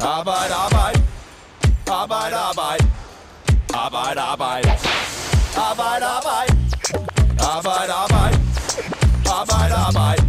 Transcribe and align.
Arbejde, 0.00 0.54
arbejde. 0.54 1.02
Arbejde, 1.86 2.36
arbejde. 2.36 2.84
Arbejde, 3.74 4.20
arbejde. 4.20 4.70
Arbejde, 5.56 6.06
arbejde. 6.16 6.52
Arbejde, 7.40 7.92
arbejde. 7.92 8.36
Arbejde, 9.26 9.74
arbejde. 9.74 10.22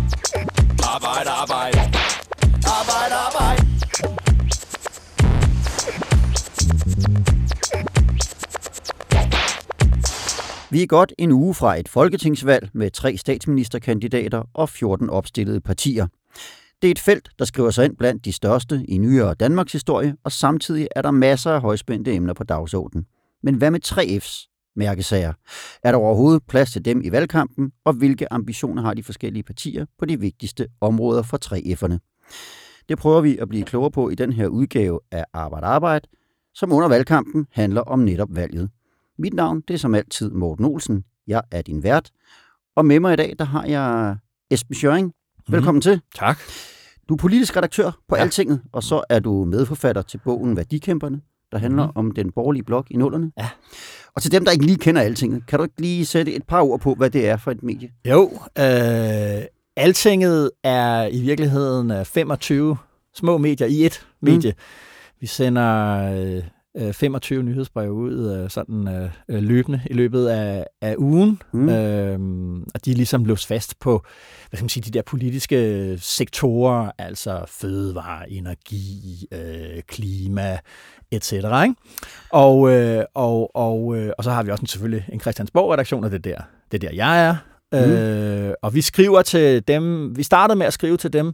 Arbejde, 0.94 1.30
arbejde. 1.30 1.80
Arbejde, 2.78 3.16
arbejde. 3.28 3.68
Vi 10.70 10.84
er 10.84 10.88
godt 10.88 11.14
en 11.18 11.32
uge 11.32 11.56
fra 11.56 11.80
et 11.80 11.90
folketingsvalg 11.90 12.70
med 12.74 12.92
tre 12.92 13.18
statsministerkandidater 13.18 14.44
og 14.54 14.70
14 14.70 15.10
opstillede 15.10 15.62
partier. 15.62 16.08
Det 16.82 16.88
er 16.88 16.92
et 16.92 17.00
felt, 17.00 17.30
der 17.40 17.46
skriver 17.46 17.70
sig 17.70 17.86
ind 17.86 17.98
blandt 17.98 18.26
de 18.26 18.32
største 18.32 18.86
i 18.88 18.98
nyere 18.98 19.34
Danmarks 19.34 19.72
historie, 19.72 20.16
og 20.24 20.32
samtidig 20.32 20.88
er 20.96 21.02
der 21.02 21.12
masser 21.12 21.52
af 21.52 21.62
højspændte 21.62 22.14
emner 22.14 22.34
på 22.34 22.44
dagsordenen. 22.44 23.06
Men 23.44 23.56
hvad 23.56 23.72
med 23.72 23.80
3F's 23.86 24.54
mærkesager? 24.76 25.34
Er 25.84 25.92
der 25.92 26.00
overhovedet 26.00 26.44
plads 26.48 26.72
til 26.72 26.86
dem 26.86 27.02
i 27.04 27.12
valgkampen, 27.12 27.72
og 27.86 27.94
hvilke 27.94 28.34
ambitioner 28.34 28.82
har 28.82 28.94
de 28.94 29.04
forskellige 29.04 29.44
partier 29.44 29.86
på 30.00 30.06
de 30.06 30.20
vigtigste 30.20 30.68
områder 30.82 31.22
for 31.22 31.40
3F'erne? 31.46 31.98
Det 32.90 32.98
prøver 32.98 33.22
vi 33.22 33.38
at 33.38 33.50
blive 33.50 33.64
klogere 33.64 33.92
på 33.92 34.10
i 34.10 34.16
den 34.16 34.34
her 34.34 34.48
udgave 34.48 35.00
af 35.12 35.26
Arbejde 35.34 35.68
Arbejde, 35.68 36.08
som 36.54 36.72
under 36.72 36.88
valgkampen 36.88 37.48
handler 37.52 37.82
om 37.82 38.00
netop 38.00 38.36
valget. 38.36 38.70
Mit 39.20 39.34
navn 39.34 39.62
det 39.68 39.74
er 39.74 39.78
som 39.78 39.96
altid 39.96 40.32
Morten 40.32 40.66
Olsen. 40.66 41.04
Jeg 41.28 41.42
er 41.52 41.62
din 41.62 41.84
vært. 41.84 42.12
Og 42.76 42.86
med 42.86 43.00
mig 43.00 43.14
i 43.14 43.16
dag, 43.16 43.36
der 43.40 43.46
har 43.46 43.66
jeg 43.66 44.18
Esben 44.52 44.76
Schøring. 44.76 45.14
Velkommen 45.50 45.78
mm. 45.78 45.82
til. 45.82 46.02
Tak. 46.16 46.40
Du 47.10 47.14
er 47.14 47.18
politisk 47.18 47.58
redaktør 47.58 47.92
på 48.10 48.16
ja. 48.16 48.22
Altinget, 48.22 48.62
og 48.72 48.84
så 48.84 49.04
er 49.10 49.20
du 49.20 49.46
medforfatter 49.46 50.02
til 50.02 50.18
bogen 50.18 50.58
Værdikæmperne, 50.58 51.22
der 51.52 51.58
handler 51.58 51.86
mm. 51.86 51.92
om 51.96 52.12
den 52.12 52.32
borgerlige 52.32 52.64
blok 52.64 52.88
i 52.92 52.98
nullerne. 52.98 53.32
Ja. 53.38 53.50
Og 54.16 54.22
til 54.22 54.32
dem, 54.32 54.46
der 54.46 54.52
ikke 54.52 54.66
lige 54.66 54.78
kender 54.78 55.02
Altinget, 55.02 55.48
kan 55.48 55.60
du 55.60 55.64
ikke 55.64 55.82
lige 55.82 56.06
sætte 56.06 56.34
et 56.34 56.44
par 56.44 56.62
ord 56.62 56.80
på, 56.80 56.94
hvad 56.96 57.10
det 57.10 57.28
er 57.28 57.38
for 57.38 57.52
et 57.52 57.64
medie? 57.64 57.92
Jo, 58.06 58.32
øh, 58.60 59.46
Altinget 59.76 60.52
er 60.64 61.08
i 61.08 61.22
virkeligheden 61.22 62.06
25 62.06 62.78
små 63.16 63.38
medier 63.38 63.68
i 63.68 63.86
et 63.86 64.08
medie. 64.22 64.52
Mm. 64.52 64.62
Vi 65.20 65.28
sender 65.28 66.42
øh, 66.78 66.94
25 66.94 67.44
nyhedsbreve 67.44 67.94
ud 67.94 68.38
øh, 68.38 68.50
sådan 68.50 68.88
øh, 68.88 69.44
løbende 69.44 69.82
i 69.90 69.94
løbet 69.94 70.28
af, 70.28 70.66
af 70.82 70.96
ugen. 70.98 71.42
Mm. 71.54 71.70
Øh, 71.70 72.20
og 72.76 72.86
de 72.86 72.92
er 72.92 72.96
ligesom 72.96 73.26
låst 73.26 73.48
fast 73.48 73.80
på 73.80 74.06
hvad 74.50 74.58
skal 74.58 74.64
man 74.64 74.70
sige, 74.70 74.84
de 74.84 74.92
der 74.92 75.02
politiske 75.02 75.98
sektorer, 76.02 76.92
altså 76.98 77.46
fødevare, 77.48 78.32
energi, 78.32 79.28
øh, 79.32 79.82
klima, 79.88 80.58
etc. 81.12 81.32
Ikke? 81.34 81.74
Og, 82.30 82.72
øh, 82.72 83.04
og, 83.14 83.56
og, 83.56 83.98
øh, 83.98 84.12
og 84.18 84.24
så 84.24 84.32
har 84.32 84.44
vi 84.44 84.52
også 84.52 84.62
en, 84.62 84.68
selvfølgelig 84.68 85.10
en 85.14 85.20
Christiansborg-redaktion, 85.20 86.04
og 86.04 86.12
det 86.12 86.18
er 86.18 86.36
der, 86.36 86.42
det 86.72 86.84
er 86.84 86.90
der 86.90 86.96
jeg 86.96 87.26
er. 87.28 87.36
Mm. 87.72 87.78
Øh, 87.78 88.54
og 88.62 88.74
vi 88.74 88.82
skriver 88.82 89.22
til 89.22 89.68
dem, 89.68 90.18
vi 90.18 90.24
startede 90.24 90.58
med 90.58 90.66
at 90.66 90.74
skrive 90.74 90.98
til 90.98 91.14
dem, 91.14 91.34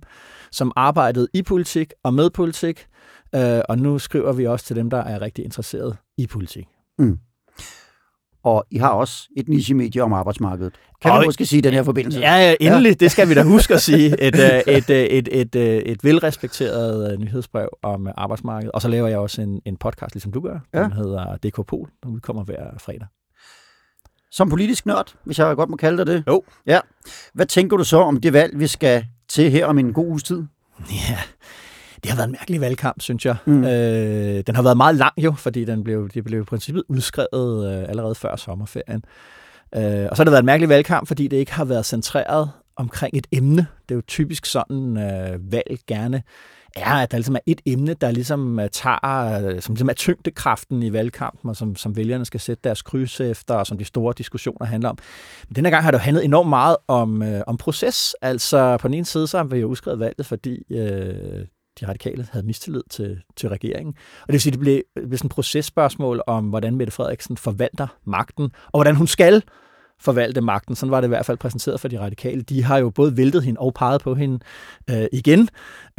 som 0.52 0.72
arbejdede 0.76 1.28
i 1.34 1.42
politik 1.42 1.94
og 2.04 2.14
med 2.14 2.30
politik, 2.30 2.88
Øh, 3.36 3.62
og 3.70 3.78
nu 3.78 4.00
skriver 4.00 4.34
vi 4.34 4.48
også 4.48 4.66
til 4.66 4.76
dem, 4.76 4.90
der 4.90 4.98
er 4.98 5.22
rigtig 5.22 5.46
interesseret 5.46 5.98
i 6.18 6.28
politik. 6.28 6.68
Mm. 7.00 7.20
Og 8.44 8.66
I 8.72 8.78
har 8.78 8.90
også 8.90 9.28
et 9.38 9.50
niche-medie 9.50 10.04
om 10.04 10.14
arbejdsmarkedet. 10.14 10.74
Kan 11.02 11.12
og, 11.12 11.22
vi 11.22 11.26
måske 11.26 11.46
sige 11.46 11.58
i 11.58 11.62
den 11.62 11.74
her 11.74 11.84
forbindelse? 11.84 12.20
Ja, 12.20 12.36
ja 12.36 12.56
endelig. 12.60 12.90
Ja. 12.90 12.94
Det 12.94 13.12
skal 13.12 13.30
vi 13.30 13.34
da 13.34 13.44
huske 13.44 13.74
at 13.74 13.82
sige. 13.82 14.16
Et, 14.28 14.40
øh, 14.40 14.74
et, 14.76 14.90
øh, 14.90 14.98
et, 14.98 15.28
et, 15.32 15.42
et, 15.42 15.56
øh, 15.56 15.78
et 15.78 16.04
velrespekteret 16.04 17.20
nyhedsbrev 17.20 17.70
om 17.84 18.08
arbejdsmarkedet. 18.18 18.72
Og 18.72 18.82
så 18.82 18.88
laver 18.88 19.08
jeg 19.08 19.18
også 19.18 19.42
en, 19.42 19.62
en 19.66 19.78
podcast, 19.78 20.16
ligesom 20.16 20.32
du 20.32 20.42
gør. 20.42 20.60
Ja. 20.74 20.84
Den 20.84 20.92
hedder 20.92 21.38
DK 21.38 21.68
Pol, 21.68 21.90
der 22.04 22.10
udkommer 22.10 22.44
hver 22.44 22.78
fredag. 22.80 23.08
Som 24.32 24.50
politisk 24.50 24.86
nørd, 24.86 25.14
hvis 25.24 25.40
jeg 25.40 25.56
godt 25.56 25.70
må 25.70 25.76
kalde 25.76 25.98
dig 25.98 26.08
det. 26.08 26.24
Jo. 26.28 26.44
Ja. 26.66 26.80
Hvad 27.34 27.46
tænker 27.46 27.78
du 27.78 27.84
så 27.84 27.98
om 27.98 28.22
det 28.22 28.34
valg, 28.34 28.60
vi 28.60 28.68
skal 28.68 29.06
til 29.28 29.52
her 29.52 29.66
om 29.66 29.78
en 29.78 29.94
god 29.94 30.06
uges 30.06 30.24
tid? 30.24 30.44
Ja, 30.92 31.18
det 32.04 32.12
har 32.12 32.18
været 32.18 32.28
en 32.28 32.32
mærkelig 32.32 32.62
valgkamp, 32.62 33.02
synes 33.02 33.26
jeg. 33.26 33.36
Mm. 33.46 33.64
Øh, 33.64 34.44
den 34.48 34.56
har 34.56 34.62
været 34.62 34.78
meget 34.78 34.96
lang 34.96 35.14
jo, 35.18 35.32
fordi 35.32 35.66
den 35.66 35.84
blev, 35.84 36.10
det 36.10 36.24
blev 36.24 36.42
i 36.42 36.44
princippet 36.44 36.84
udskrevet 36.88 37.74
øh, 37.74 37.90
allerede 37.90 38.16
før 38.16 38.36
sommerferien. 38.36 39.04
Øh, 39.76 40.08
og 40.12 40.18
så 40.18 40.22
har 40.22 40.24
det 40.24 40.32
været 40.32 40.42
en 40.42 40.46
mærkelig 40.46 40.70
valgkamp, 40.70 41.08
fordi 41.08 41.28
det 41.28 41.38
ikke 41.38 41.54
har 41.54 41.66
været 41.66 41.86
centreret 41.86 42.52
omkring 42.76 43.18
et 43.18 43.28
emne. 43.32 43.68
Det 43.90 43.92
er 43.92 43.96
jo 43.96 44.02
typisk 44.08 44.46
sådan, 44.46 44.98
øh, 44.98 45.52
valg 45.52 45.80
gerne 45.88 46.24
er, 46.76 46.94
at 46.94 47.12
der 47.12 47.18
ligesom 47.18 47.36
er 47.36 47.40
et 47.46 47.62
emne, 47.66 47.94
der 47.94 48.12
ligesom 48.12 48.60
øh, 48.60 48.70
tager, 48.70 49.48
øh, 49.48 49.62
som 49.62 49.74
ligesom 49.74 49.90
er 49.90 49.94
tyngdekraften 49.94 50.84
i 50.84 50.94
valgkampen, 50.94 51.50
og 51.50 51.56
som, 51.56 51.76
som 51.76 51.96
vælgerne 51.96 52.26
skal 52.26 52.40
sætte 52.40 52.62
deres 52.64 52.82
kryds 52.82 53.22
efter, 53.22 53.56
og 53.56 53.68
som 53.68 53.78
de 53.78 53.86
store 53.86 54.14
diskussioner 54.18 54.66
handler 54.66 54.90
om. 54.90 54.98
Men 55.48 55.56
denne 55.56 55.70
gang 55.70 55.84
har 55.84 55.92
det 55.92 55.98
jo 55.98 56.04
handlet 56.04 56.26
enormt 56.26 56.50
meget 56.50 56.78
om, 56.88 57.24
øh, 57.24 57.42
om 57.48 57.58
proces. 57.58 58.16
Altså 58.22 58.78
på 58.78 58.88
den 58.88 58.94
ene 58.94 59.06
side, 59.06 59.28
så 59.28 59.38
har 59.38 59.44
vi 59.44 59.58
jo 59.58 59.68
udskrevet 59.68 60.00
valget, 60.00 60.26
fordi 60.26 60.74
øh, 60.74 61.46
de 61.80 61.88
radikale 61.88 62.28
havde 62.32 62.46
mistillid 62.46 62.84
til, 62.90 63.22
til 63.36 63.50
regeringen. 63.50 63.94
Og 64.22 64.28
det 64.28 64.34
vil 64.34 64.42
sige, 64.42 64.52
det 64.52 64.60
blev, 64.60 64.82
det 64.96 65.10
blev 65.10 65.18
sådan 65.18 65.28
et 65.28 65.32
processpørgsmål 65.32 66.22
om, 66.28 66.50
hvordan 66.50 66.76
Mette 66.76 66.94
Frederiksen 66.94 67.38
forvalter 67.38 67.88
magten, 68.06 68.44
og 68.44 68.78
hvordan 68.78 68.96
hun 68.96 69.08
skal 69.08 69.44
forvalte 70.04 70.42
magten. 70.42 70.76
Sådan 70.76 70.92
var 70.92 71.02
det 71.02 71.08
i 71.08 71.10
hvert 71.10 71.26
fald 71.26 71.38
præsenteret 71.38 71.80
for 71.80 71.88
de 71.88 72.00
radikale. 72.00 72.42
De 72.42 72.64
har 72.64 72.78
jo 72.78 72.90
både 72.90 73.18
væltet 73.18 73.44
hende 73.44 73.60
og 73.60 73.74
peget 73.74 74.02
på 74.02 74.16
hende 74.16 74.40
øh, 74.90 75.06
igen. 75.12 75.50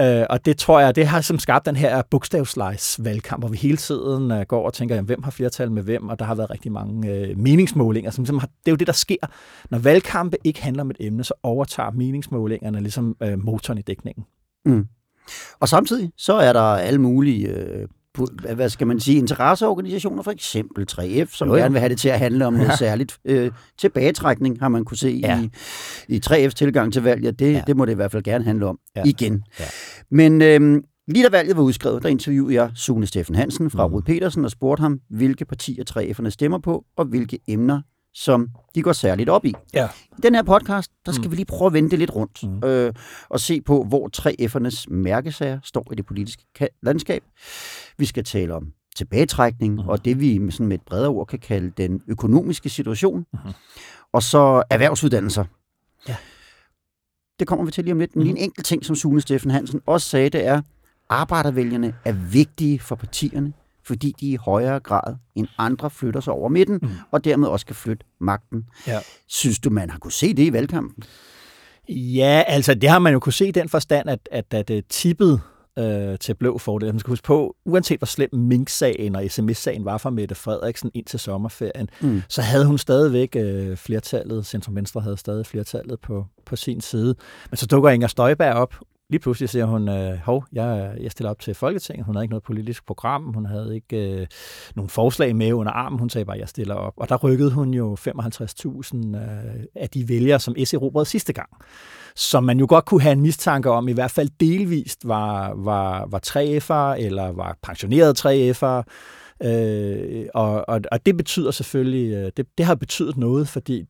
Øh, 0.01 0.25
og 0.31 0.45
det 0.45 0.59
tror 0.59 0.81
jeg, 0.81 0.97
det 0.97 1.07
har 1.07 1.21
som 1.21 1.39
skabt 1.39 1.67
den 1.67 1.77
her 1.77 2.03
bogstavslejs-valgkamp, 2.03 3.43
hvor 3.43 3.49
vi 3.49 3.57
hele 3.57 3.77
tiden 3.77 4.31
øh, 4.31 4.43
går 4.49 4.67
og 4.67 4.73
tænker, 4.73 4.95
jamen, 4.95 5.07
hvem 5.07 5.23
har 5.23 5.31
flertal 5.31 5.71
med 5.71 5.83
hvem? 5.83 6.09
Og 6.09 6.19
der 6.19 6.25
har 6.25 6.35
været 6.35 6.51
rigtig 6.51 6.73
mange 6.73 7.11
øh, 7.11 7.39
meningsmålinger. 7.39 8.11
Som, 8.11 8.27
som 8.27 8.39
har, 8.39 8.47
det 8.47 8.67
er 8.67 8.73
jo 8.73 8.77
det, 8.77 8.87
der 8.87 8.93
sker. 8.93 9.17
Når 9.71 9.79
valgkampe 9.79 10.37
ikke 10.45 10.63
handler 10.63 10.83
om 10.83 10.91
et 10.91 10.97
emne, 11.01 11.25
så 11.25 11.35
overtager 11.43 11.91
meningsmålingerne 11.91 12.81
ligesom 12.81 13.17
øh, 13.23 13.45
motoren 13.45 13.79
i 13.79 13.83
dækningen. 13.83 14.25
Mm. 14.65 14.87
Og 15.61 15.69
samtidig 15.69 16.11
så 16.17 16.33
er 16.33 16.53
der 16.53 16.61
alle 16.61 17.01
mulige 17.01 17.49
øh, 17.49 17.89
hvad 18.55 18.69
skal 18.69 18.87
man 18.87 19.01
sige, 19.01 19.19
interesseorganisationer, 19.19 20.23
for 20.23 20.31
eksempel 20.31 20.87
3F, 20.91 21.37
som 21.37 21.49
jo, 21.49 21.55
ja. 21.55 21.61
gerne 21.61 21.73
vil 21.73 21.81
have 21.81 21.89
det 21.89 21.99
til 21.99 22.09
at 22.09 22.19
handle 22.19 22.47
om 22.47 22.53
noget 22.53 22.69
ja. 22.69 22.77
særligt. 22.77 23.19
Øh, 23.25 23.51
tilbagetrækning 23.79 24.59
har 24.61 24.69
man 24.69 24.85
kunne 24.85 24.97
se 24.97 25.21
ja. 25.23 25.41
i, 26.09 26.17
i 26.17 26.21
3F's 26.27 26.49
tilgang 26.49 26.93
til 26.93 27.03
valget. 27.03 27.39
Det, 27.39 27.53
ja. 27.53 27.63
det 27.67 27.77
må 27.77 27.85
det 27.85 27.93
i 27.93 27.95
hvert 27.95 28.13
fald 28.13 28.23
gerne 28.23 28.45
handle 28.45 28.67
om 28.67 28.79
ja. 28.97 29.03
igen. 29.05 29.43
Ja. 29.61 29.65
Men 30.11 30.43
øh, 30.43 30.83
lige 31.09 31.25
da 31.25 31.29
valget 31.31 31.57
var 31.57 31.63
udskrevet, 31.63 32.03
der 32.03 32.09
interviewede 32.09 32.55
jeg 32.55 32.71
Sune 32.75 33.07
Steffen 33.07 33.35
Hansen 33.35 33.71
fra 33.71 33.87
mm. 33.87 33.95
Rud 33.95 34.03
Petersen 34.03 34.45
og 34.45 34.51
spurgte 34.51 34.81
ham, 34.81 35.01
hvilke 35.11 35.45
partier 35.45 35.85
3F'erne 35.91 36.31
stemmer 36.31 36.59
på, 36.59 36.85
og 36.97 37.05
hvilke 37.05 37.39
emner 37.49 37.81
som 38.15 38.49
de 38.75 38.83
går 38.83 38.93
særligt 38.93 39.29
op 39.29 39.45
i. 39.45 39.55
Ja. 39.75 39.89
I 40.19 40.21
den 40.23 40.35
her 40.35 40.43
podcast, 40.43 40.91
der 41.07 41.13
skal 41.13 41.25
mm. 41.25 41.31
vi 41.31 41.37
lige 41.37 41.47
prøve 41.47 41.67
at 41.67 41.73
vende 41.73 41.91
det 41.91 41.99
lidt 41.99 42.15
rundt 42.15 42.43
mm. 42.43 42.69
øh, 42.69 42.95
og 43.29 43.41
se 43.41 43.61
på, 43.61 43.85
hvor 43.85 44.09
tre 44.09 44.37
F'ernes 44.41 44.85
mærkesager 44.89 45.59
står 45.63 45.93
i 45.93 45.95
det 45.95 46.07
politiske 46.07 46.69
landskab. 46.83 47.23
Vi 47.99 48.05
skal 48.05 48.25
tale 48.25 48.55
om 48.55 48.73
tilbagetrækning 48.97 49.75
mm. 49.75 49.89
og 49.89 50.05
det, 50.05 50.21
vi 50.21 50.39
med, 50.39 50.53
sådan 50.53 50.67
med 50.67 50.77
et 50.79 50.83
bredere 50.83 51.09
ord 51.09 51.27
kan 51.27 51.39
kalde 51.39 51.73
den 51.77 52.03
økonomiske 52.09 52.69
situation. 52.69 53.27
Mm. 53.33 53.39
Og 54.13 54.23
så 54.23 54.63
erhvervsuddannelser. 54.71 55.45
Ja. 56.09 56.17
Det 57.39 57.47
kommer 57.47 57.65
vi 57.65 57.71
til 57.71 57.85
lige 57.85 57.93
om 57.93 57.99
lidt. 57.99 58.17
Men 58.17 58.21
mm. 58.21 58.25
lige 58.25 58.39
en 58.39 58.45
enkelt 58.45 58.67
ting, 58.67 58.85
som 58.85 58.97
Sune 58.97 59.21
Steffen 59.21 59.51
Hansen 59.51 59.81
også 59.87 60.09
sagde, 60.09 60.31
det 60.31 60.47
er, 60.47 60.63
arbejdervælgerne 61.09 61.95
er 62.05 62.13
vigtige 62.13 62.81
for 62.81 62.95
partierne 62.95 63.53
fordi 63.87 64.15
de 64.21 64.27
i 64.27 64.37
højere 64.37 64.81
grad 64.81 65.17
end 65.35 65.47
andre 65.59 65.91
flytter 65.91 66.21
sig 66.21 66.33
over 66.33 66.49
midten, 66.49 66.79
mm. 66.83 66.89
og 67.11 67.25
dermed 67.25 67.49
også 67.49 67.67
kan 67.67 67.77
flytte 67.77 68.07
magten. 68.21 68.65
Ja. 68.87 69.01
Synes 69.27 69.59
du, 69.59 69.71
man 69.71 69.91
har 69.91 69.99
kunne 69.99 70.13
se 70.13 70.35
det 70.35 70.43
i 70.43 70.53
valgkampen? 70.53 71.05
Ja, 71.89 72.43
altså 72.47 72.75
det 72.75 72.89
har 72.91 72.99
man 72.99 73.13
jo 73.13 73.19
kunne 73.19 73.33
se 73.33 73.49
i 73.49 73.51
den 73.51 73.69
forstand, 73.69 74.09
at, 74.09 74.29
at, 74.33 74.55
at 74.55 74.69
det 74.69 74.87
tippede 74.87 75.41
øh, 75.79 76.19
til 76.19 76.35
blå 76.35 76.59
fordel. 76.59 76.93
Man 76.93 76.99
skal 76.99 77.11
huske 77.11 77.25
på, 77.25 77.57
uanset 77.65 77.99
hvor 77.99 78.07
slem 78.07 78.31
Mink-sagen 78.33 79.17
og 79.17 79.25
sms-sagen 79.31 79.85
var 79.85 79.99
for 79.99 80.11
Mette 80.11 80.35
Frederiksen 80.35 80.91
ind 80.95 81.07
til 81.07 81.19
sommerferien, 81.19 81.89
mm. 82.01 82.23
så 82.29 82.43
havde 82.43 82.67
hun 82.67 82.79
stadigvæk 82.79 83.37
øh, 83.37 83.77
flertallet, 83.77 84.47
Centrum 84.47 84.77
Venstre 84.77 85.01
havde 85.01 85.17
stadig 85.17 85.47
flertallet 85.47 86.01
på, 86.01 86.27
på 86.47 86.57
sin 86.57 86.81
side. 86.81 87.15
Men 87.51 87.57
så 87.57 87.67
dukker 87.67 87.91
Inger 87.91 88.09
Støjberg 88.09 88.55
op 88.55 88.75
lige 89.11 89.21
pludselig 89.21 89.49
siger 89.49 89.65
hun, 89.65 89.89
øh, 89.89 90.19
hov, 90.19 90.45
jeg, 90.53 90.97
jeg 91.01 91.11
stiller 91.11 91.31
op 91.31 91.41
til 91.41 91.55
Folketinget. 91.55 92.07
Hun 92.07 92.15
havde 92.15 92.25
ikke 92.25 92.33
noget 92.33 92.43
politisk 92.43 92.87
program, 92.87 93.33
hun 93.35 93.47
havde 93.47 93.75
ikke 93.75 94.21
øh, 94.21 94.27
nogen 94.77 94.89
forslag 94.89 95.37
med 95.37 95.53
under 95.53 95.73
armen. 95.73 95.99
Hun 95.99 96.11
sagde 96.11 96.25
bare, 96.25 96.39
jeg 96.39 96.49
stiller 96.49 96.75
op. 96.75 96.93
Og 96.97 97.09
der 97.09 97.17
rykkede 97.17 97.51
hun 97.51 97.75
jo 97.75 97.97
55.000 98.01 99.17
øh, 99.17 99.65
af 99.75 99.91
de 99.91 100.09
vælgere, 100.09 100.41
som 100.41 100.55
S 100.65 100.75
erobrede 100.75 101.07
sidste 101.07 101.33
gang. 101.33 101.49
Som 102.17 102.45
man 102.45 102.59
jo 102.59 102.67
godt 102.69 102.85
kunne 102.85 103.03
have 103.03 103.13
en 103.13 103.21
mistanke 103.21 103.71
om, 103.71 103.89
i 103.89 103.93
hvert 103.93 104.11
fald 104.11 104.29
delvist 104.41 105.09
var, 105.09 105.55
var, 105.55 106.07
var 106.11 106.21
3F'ere 106.27 107.05
eller 107.05 107.33
var 107.33 107.57
pensionerede 107.63 108.15
3F'ere. 108.19 108.83
Øh, 109.43 110.27
og, 110.35 110.69
og, 110.69 110.81
og 110.93 111.07
det 111.07 111.17
betyder 111.17 111.51
selvfølgelig, 111.51 112.13
øh, 112.15 112.31
det, 112.37 112.47
det 112.59 112.67
har 112.67 112.75
betydet 112.75 113.17
noget, 113.17 113.49
fordi 113.49 113.85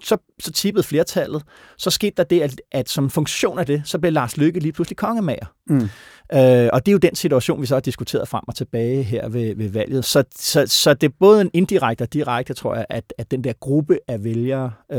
så, 0.00 0.16
så 0.40 0.52
tippede 0.52 0.82
flertallet. 0.82 1.42
Så 1.78 1.90
skete 1.90 2.14
der 2.16 2.24
det, 2.24 2.40
at, 2.40 2.60
at 2.72 2.88
som 2.88 3.10
funktion 3.10 3.58
af 3.58 3.66
det, 3.66 3.82
så 3.84 3.98
blev 3.98 4.12
Lars 4.12 4.36
Løkke 4.36 4.60
lige 4.60 4.72
pludselig 4.72 4.96
kongemager. 4.96 5.54
Mm. 5.66 5.88
Øh, 6.34 6.68
og 6.72 6.86
det 6.86 6.88
er 6.88 6.92
jo 6.92 6.98
den 6.98 7.14
situation, 7.14 7.60
vi 7.60 7.66
så 7.66 7.74
har 7.74 7.80
diskuteret 7.80 8.28
frem 8.28 8.44
og 8.48 8.54
tilbage 8.54 9.02
her 9.02 9.28
ved, 9.28 9.56
ved 9.56 9.68
valget. 9.68 10.04
Så, 10.04 10.24
så, 10.36 10.66
så 10.66 10.94
det 10.94 11.08
er 11.08 11.12
både 11.20 11.40
en 11.40 11.50
indirekte 11.52 12.02
og 12.02 12.12
direkte, 12.12 12.54
tror 12.54 12.74
jeg, 12.74 12.86
at, 12.90 13.14
at 13.18 13.30
den 13.30 13.44
der 13.44 13.52
gruppe 13.52 13.98
af 14.08 14.24
vælgere 14.24 14.72
øh, 14.92 14.98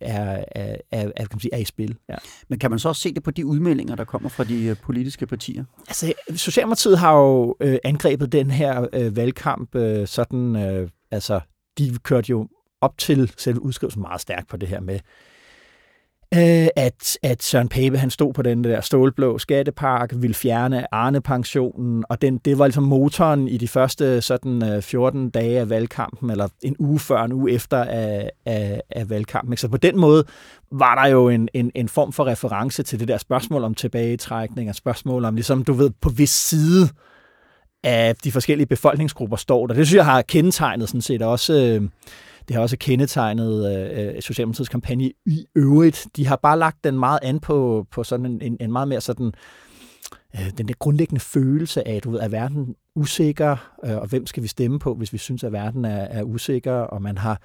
er, 0.00 0.44
er, 0.52 0.76
er, 0.90 1.10
er, 1.16 1.24
kan 1.24 1.28
man 1.32 1.40
sige, 1.40 1.54
er 1.54 1.58
i 1.58 1.64
spil. 1.64 1.96
Ja. 2.08 2.14
Men 2.48 2.58
kan 2.58 2.70
man 2.70 2.78
så 2.78 2.88
også 2.88 3.02
se 3.02 3.14
det 3.14 3.22
på 3.22 3.30
de 3.30 3.46
udmeldinger, 3.46 3.94
der 3.94 4.04
kommer 4.04 4.28
fra 4.28 4.44
de 4.44 4.64
øh, 4.64 4.76
politiske 4.82 5.26
partier? 5.26 5.64
Altså, 5.88 6.12
Socialdemokratiet 6.34 6.98
har 6.98 7.16
jo 7.16 7.56
øh, 7.60 7.78
angrebet 7.84 8.32
den 8.32 8.50
her 8.50 8.86
øh, 8.92 9.16
valgkamp 9.16 9.74
øh, 9.74 10.06
sådan, 10.06 10.56
øh, 10.56 10.88
altså, 11.10 11.40
de 11.78 11.98
kørte 12.02 12.30
jo 12.30 12.48
op 12.80 12.98
til 12.98 13.32
selve 13.36 13.62
udskrivelsen 13.62 14.02
meget 14.02 14.20
stærkt 14.20 14.48
på 14.48 14.56
det 14.56 14.68
her 14.68 14.80
med, 14.80 15.00
øh, 16.34 16.68
at, 16.76 17.18
at 17.22 17.42
Søren 17.42 17.68
Pape 17.68 17.98
han 17.98 18.10
stod 18.10 18.32
på 18.32 18.42
den 18.42 18.64
der 18.64 18.80
stålblå 18.80 19.38
skattepark, 19.38 20.12
ville 20.14 20.34
fjerne 20.34 20.94
Arne-pensionen, 20.94 22.04
og 22.08 22.22
den, 22.22 22.38
det 22.38 22.58
var 22.58 22.66
ligesom 22.66 22.82
motoren 22.82 23.48
i 23.48 23.56
de 23.56 23.68
første 23.68 24.20
sådan 24.20 24.64
øh, 24.64 24.82
14 24.82 25.30
dage 25.30 25.60
af 25.60 25.70
valgkampen, 25.70 26.30
eller 26.30 26.48
en 26.62 26.76
uge 26.78 26.98
før, 26.98 27.24
en 27.24 27.32
uge 27.32 27.52
efter 27.52 27.84
af, 27.84 28.30
af, 28.46 28.82
af 28.90 29.10
valgkampen. 29.10 29.56
Så 29.56 29.68
på 29.68 29.76
den 29.76 29.98
måde 29.98 30.24
var 30.72 31.02
der 31.02 31.10
jo 31.10 31.28
en, 31.28 31.48
en, 31.54 31.72
en 31.74 31.88
form 31.88 32.12
for 32.12 32.26
reference 32.26 32.82
til 32.82 33.00
det 33.00 33.08
der 33.08 33.18
spørgsmål 33.18 33.64
om 33.64 33.74
tilbagetrækning, 33.74 34.68
og 34.68 34.74
spørgsmål 34.74 35.24
om, 35.24 35.34
ligesom 35.34 35.64
du 35.64 35.72
ved, 35.72 35.90
på 36.00 36.08
hvis 36.08 36.30
side 36.30 36.88
af 37.84 38.16
de 38.16 38.32
forskellige 38.32 38.66
befolkningsgrupper 38.66 39.36
står 39.36 39.66
der. 39.66 39.74
Det 39.74 39.86
synes 39.86 39.96
jeg 39.96 40.04
har 40.04 40.22
kendetegnet 40.22 40.88
sådan 40.88 41.00
set 41.00 41.22
også... 41.22 41.54
Øh, 41.54 41.88
det 42.48 42.56
har 42.56 42.62
også 42.62 42.76
kendetegnet 42.80 43.76
øh, 43.76 44.14
øh, 44.14 44.22
Socialdemokratiets 44.22 44.68
kampagne 44.68 45.12
i 45.26 45.46
øvrigt. 45.54 46.06
De 46.16 46.26
har 46.26 46.36
bare 46.36 46.58
lagt 46.58 46.84
den 46.84 46.98
meget 46.98 47.18
an 47.22 47.40
på, 47.40 47.86
på 47.90 48.04
sådan 48.04 48.26
en, 48.26 48.42
en, 48.42 48.56
en 48.60 48.72
meget 48.72 48.88
mere 48.88 49.00
sådan 49.00 49.32
øh, 50.36 50.50
den 50.58 50.68
der 50.68 50.74
grundlæggende 50.78 51.20
følelse 51.20 51.88
af, 51.88 52.02
du 52.02 52.10
ved, 52.10 52.20
er 52.20 52.28
verden 52.28 52.74
usikker, 52.94 53.76
øh, 53.84 53.96
og 53.96 54.06
hvem 54.08 54.26
skal 54.26 54.42
vi 54.42 54.48
stemme 54.48 54.78
på, 54.78 54.94
hvis 54.94 55.12
vi 55.12 55.18
synes, 55.18 55.44
at 55.44 55.52
verden 55.52 55.84
er, 55.84 55.96
er 55.96 56.22
usikker, 56.22 56.72
og 56.72 57.02
man 57.02 57.18
har 57.18 57.40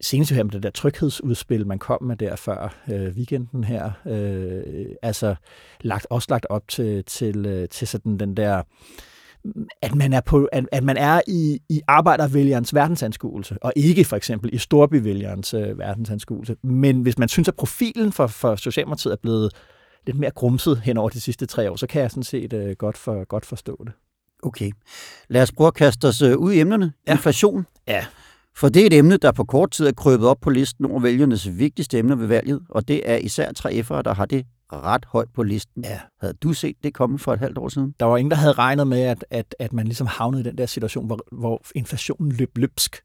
senest 0.00 0.32
her 0.32 0.42
med 0.42 0.52
det 0.52 0.62
der 0.62 0.70
tryghedsudspil, 0.70 1.66
man 1.66 1.78
kom 1.78 2.02
med 2.02 2.16
der 2.16 2.36
før 2.36 2.74
øh, 2.92 3.12
weekenden 3.16 3.64
her, 3.64 3.90
øh, 4.06 4.86
altså 5.02 5.34
lagt, 5.80 6.06
også 6.10 6.26
lagt 6.30 6.46
op 6.50 6.68
til, 6.68 7.04
til, 7.04 7.46
øh, 7.46 7.68
til 7.68 7.88
sådan 7.88 8.18
den 8.18 8.36
der 8.36 8.58
øh, 8.58 8.64
at 9.82 9.94
man 9.94 10.12
er, 10.12 10.20
på, 10.20 10.48
at, 10.52 10.68
at 10.72 10.84
man 10.84 10.96
er 10.96 11.20
i, 11.26 11.58
i 11.68 11.80
arbejdervælgerens 11.88 12.74
verdensanskuelse, 12.74 13.56
og 13.62 13.72
ikke 13.76 14.04
for 14.04 14.16
eksempel 14.16 14.54
i 14.54 14.58
storbyvælgerens 14.58 15.54
øh, 15.54 15.78
verdensanskuelse. 15.78 16.56
Men 16.62 17.00
hvis 17.02 17.18
man 17.18 17.28
synes, 17.28 17.48
at 17.48 17.54
profilen 17.54 18.12
for, 18.12 18.26
for 18.26 18.56
Socialdemokratiet 18.56 19.12
er 19.12 19.16
blevet 19.22 19.52
lidt 20.06 20.18
mere 20.18 20.30
grumset 20.30 20.80
hen 20.80 20.96
over 20.96 21.08
de 21.08 21.20
sidste 21.20 21.46
tre 21.46 21.70
år, 21.70 21.76
så 21.76 21.86
kan 21.86 22.02
jeg 22.02 22.10
sådan 22.10 22.22
set 22.22 22.52
øh, 22.52 22.76
godt, 22.76 22.96
for, 22.96 23.24
godt 23.24 23.46
forstå 23.46 23.84
det. 23.84 23.92
Okay. 24.42 24.70
Lad 25.28 25.42
os 25.42 25.52
prøve 25.52 25.68
at 25.68 25.74
kaste 25.74 26.08
os 26.08 26.22
øh, 26.22 26.36
ud 26.36 26.52
i 26.52 26.60
emnerne. 26.60 26.92
Ja. 27.06 27.12
Inflation. 27.12 27.66
Ja. 27.88 28.06
For 28.56 28.68
det 28.68 28.82
er 28.82 28.86
et 28.86 28.92
emne, 28.92 29.16
der 29.16 29.32
på 29.32 29.44
kort 29.44 29.70
tid 29.70 29.86
er 29.86 29.92
krøbet 29.92 30.28
op 30.28 30.40
på 30.40 30.50
listen 30.50 30.84
over 30.84 31.00
vælgernes 31.00 31.58
vigtigste 31.58 31.98
emner 31.98 32.16
ved 32.16 32.26
valget, 32.26 32.60
og 32.68 32.88
det 32.88 33.10
er 33.10 33.16
især 33.16 33.48
3F'ere, 33.58 34.02
der 34.02 34.14
har 34.14 34.26
det 34.26 34.46
ret 34.72 35.04
højt 35.04 35.28
på 35.34 35.42
listen. 35.42 35.84
Ja. 35.84 36.00
Havde 36.20 36.34
du 36.34 36.52
set 36.52 36.76
det 36.84 36.94
komme 36.94 37.18
for 37.18 37.32
et 37.32 37.38
halvt 37.38 37.58
år 37.58 37.68
siden? 37.68 37.94
Der 38.00 38.06
var 38.06 38.16
ingen, 38.16 38.30
der 38.30 38.36
havde 38.36 38.52
regnet 38.52 38.86
med, 38.86 39.02
at, 39.02 39.24
at, 39.30 39.54
at 39.58 39.72
man 39.72 39.84
ligesom 39.84 40.06
havnede 40.06 40.40
i 40.40 40.44
den 40.44 40.58
der 40.58 40.66
situation, 40.66 41.06
hvor, 41.06 41.18
hvor 41.32 41.62
inflationen 41.74 42.32
løb 42.32 42.58
løbsk. 42.58 43.02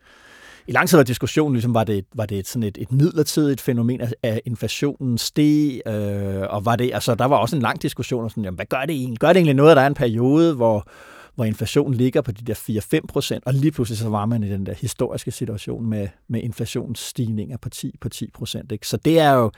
I 0.68 0.72
lang 0.72 0.90
tid 0.90 0.98
var 0.98 1.04
diskussionen, 1.04 1.54
ligesom 1.54 1.74
var 1.74 1.84
det, 1.84 2.06
var 2.16 2.26
det 2.26 2.48
sådan 2.48 2.64
et, 2.64 2.78
et 2.78 2.92
midlertidigt 2.92 3.62
fænomen, 3.62 4.02
at 4.24 4.42
inflationen 4.46 5.18
steg, 5.18 5.82
øh, 5.88 6.42
og 6.50 6.66
var 6.66 6.76
det, 6.76 6.92
altså, 6.94 7.16
der 7.16 7.26
var 7.26 7.38
også 7.38 7.56
en 7.56 7.62
lang 7.62 7.82
diskussion 7.82 8.24
om 8.24 8.30
sådan, 8.30 8.44
jamen, 8.44 8.56
hvad 8.56 8.66
gør 8.66 8.82
det 8.82 8.96
egentlig? 8.96 9.20
Gør 9.20 9.28
det 9.28 9.38
egentlig 9.38 9.56
noget, 9.56 9.72
at 9.72 9.78
der 9.78 9.84
er 9.84 9.88
en 9.88 9.94
periode, 9.94 10.56
hvor, 10.56 10.88
hvor 11.36 11.46
inflationen 11.46 11.94
ligger 11.94 12.22
på 12.22 12.32
de 12.32 12.46
der 12.46 13.00
4-5 13.04 13.06
procent, 13.08 13.44
og 13.46 13.54
lige 13.54 13.72
pludselig 13.72 13.98
så 13.98 14.10
var 14.10 14.26
man 14.26 14.44
i 14.44 14.50
den 14.50 14.66
der 14.66 14.74
historiske 14.74 15.32
situation 15.32 15.86
med, 15.86 16.08
med 16.28 16.42
inflationsstigninger 16.42 17.58
på 17.58 17.70
10 17.70 17.96
på 18.02 18.10
10 18.10 18.30
procent. 18.34 18.86
Så 18.86 18.98
det 18.98 19.20
er 19.20 19.32
jo, 19.32 19.52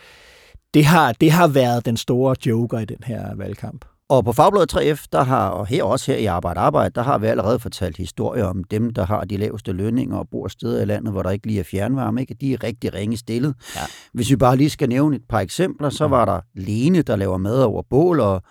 det 0.78 0.86
har, 0.86 1.12
det 1.12 1.32
har 1.32 1.48
været 1.48 1.86
den 1.86 1.98
store 1.98 2.36
joker 2.46 2.80
i 2.80 2.86
den 2.86 2.98
her 3.04 3.36
valgkamp. 3.36 3.86
Og 4.10 4.26
på 4.26 4.34
Fagbladet 4.34 4.74
3F, 4.74 5.06
der 5.12 5.24
har, 5.24 5.50
og 5.50 5.68
her 5.68 5.84
også 5.84 6.12
her 6.12 6.20
i 6.20 6.26
Arbejde 6.26 6.60
Arbejde, 6.60 6.92
der 6.96 7.04
har 7.04 7.18
vi 7.18 7.28
allerede 7.28 7.60
fortalt 7.60 7.98
historier 7.98 8.46
om 8.46 8.64
dem, 8.64 8.94
der 8.94 9.06
har 9.06 9.24
de 9.24 9.38
laveste 9.38 9.72
lønninger 9.72 10.18
og 10.18 10.28
bor 10.32 10.48
steder 10.48 10.82
i 10.82 10.86
landet, 10.86 11.12
hvor 11.12 11.24
der 11.24 11.30
ikke 11.30 11.48
lige 11.48 11.60
er 11.60 11.64
fjernvarme. 11.64 12.22
Ikke? 12.22 12.34
De 12.34 12.54
er 12.54 12.64
rigtig 12.64 12.94
ringe 12.94 13.18
stillet. 13.18 13.56
Ja. 13.76 13.82
Hvis 14.14 14.30
vi 14.30 14.36
bare 14.36 14.58
lige 14.58 14.70
skal 14.70 14.90
nævne 14.90 15.16
et 15.16 15.22
par 15.30 15.40
eksempler, 15.40 15.90
så 15.90 16.08
var 16.08 16.26
der 16.26 16.40
Lene, 16.56 17.02
der 17.02 17.16
laver 17.16 17.38
mad 17.38 17.64
over 17.64 17.82
bål, 17.90 18.20
og 18.20 18.42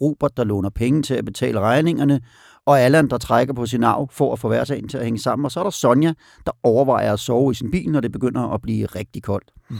Robert, 0.00 0.36
der 0.36 0.44
låner 0.44 0.70
penge 0.70 1.02
til 1.02 1.14
at 1.14 1.24
betale 1.24 1.60
regningerne, 1.60 2.20
og 2.66 2.80
Allan, 2.80 3.08
der 3.08 3.18
trækker 3.18 3.54
på 3.54 3.66
sin 3.66 3.84
arv 3.84 4.08
for 4.12 4.32
at 4.32 4.38
få 4.38 4.48
hverdagen 4.48 4.88
til 4.88 4.98
at 4.98 5.04
hænge 5.04 5.18
sammen. 5.18 5.44
Og 5.44 5.52
så 5.52 5.60
er 5.60 5.64
der 5.64 5.70
Sonja, 5.70 6.12
der 6.46 6.52
overvejer 6.62 7.12
at 7.12 7.20
sove 7.20 7.50
i 7.50 7.54
sin 7.54 7.70
bil, 7.70 7.90
når 7.90 8.00
det 8.00 8.12
begynder 8.12 8.54
at 8.54 8.62
blive 8.62 8.86
rigtig 8.86 9.22
koldt. 9.22 9.50
Mm. 9.70 9.76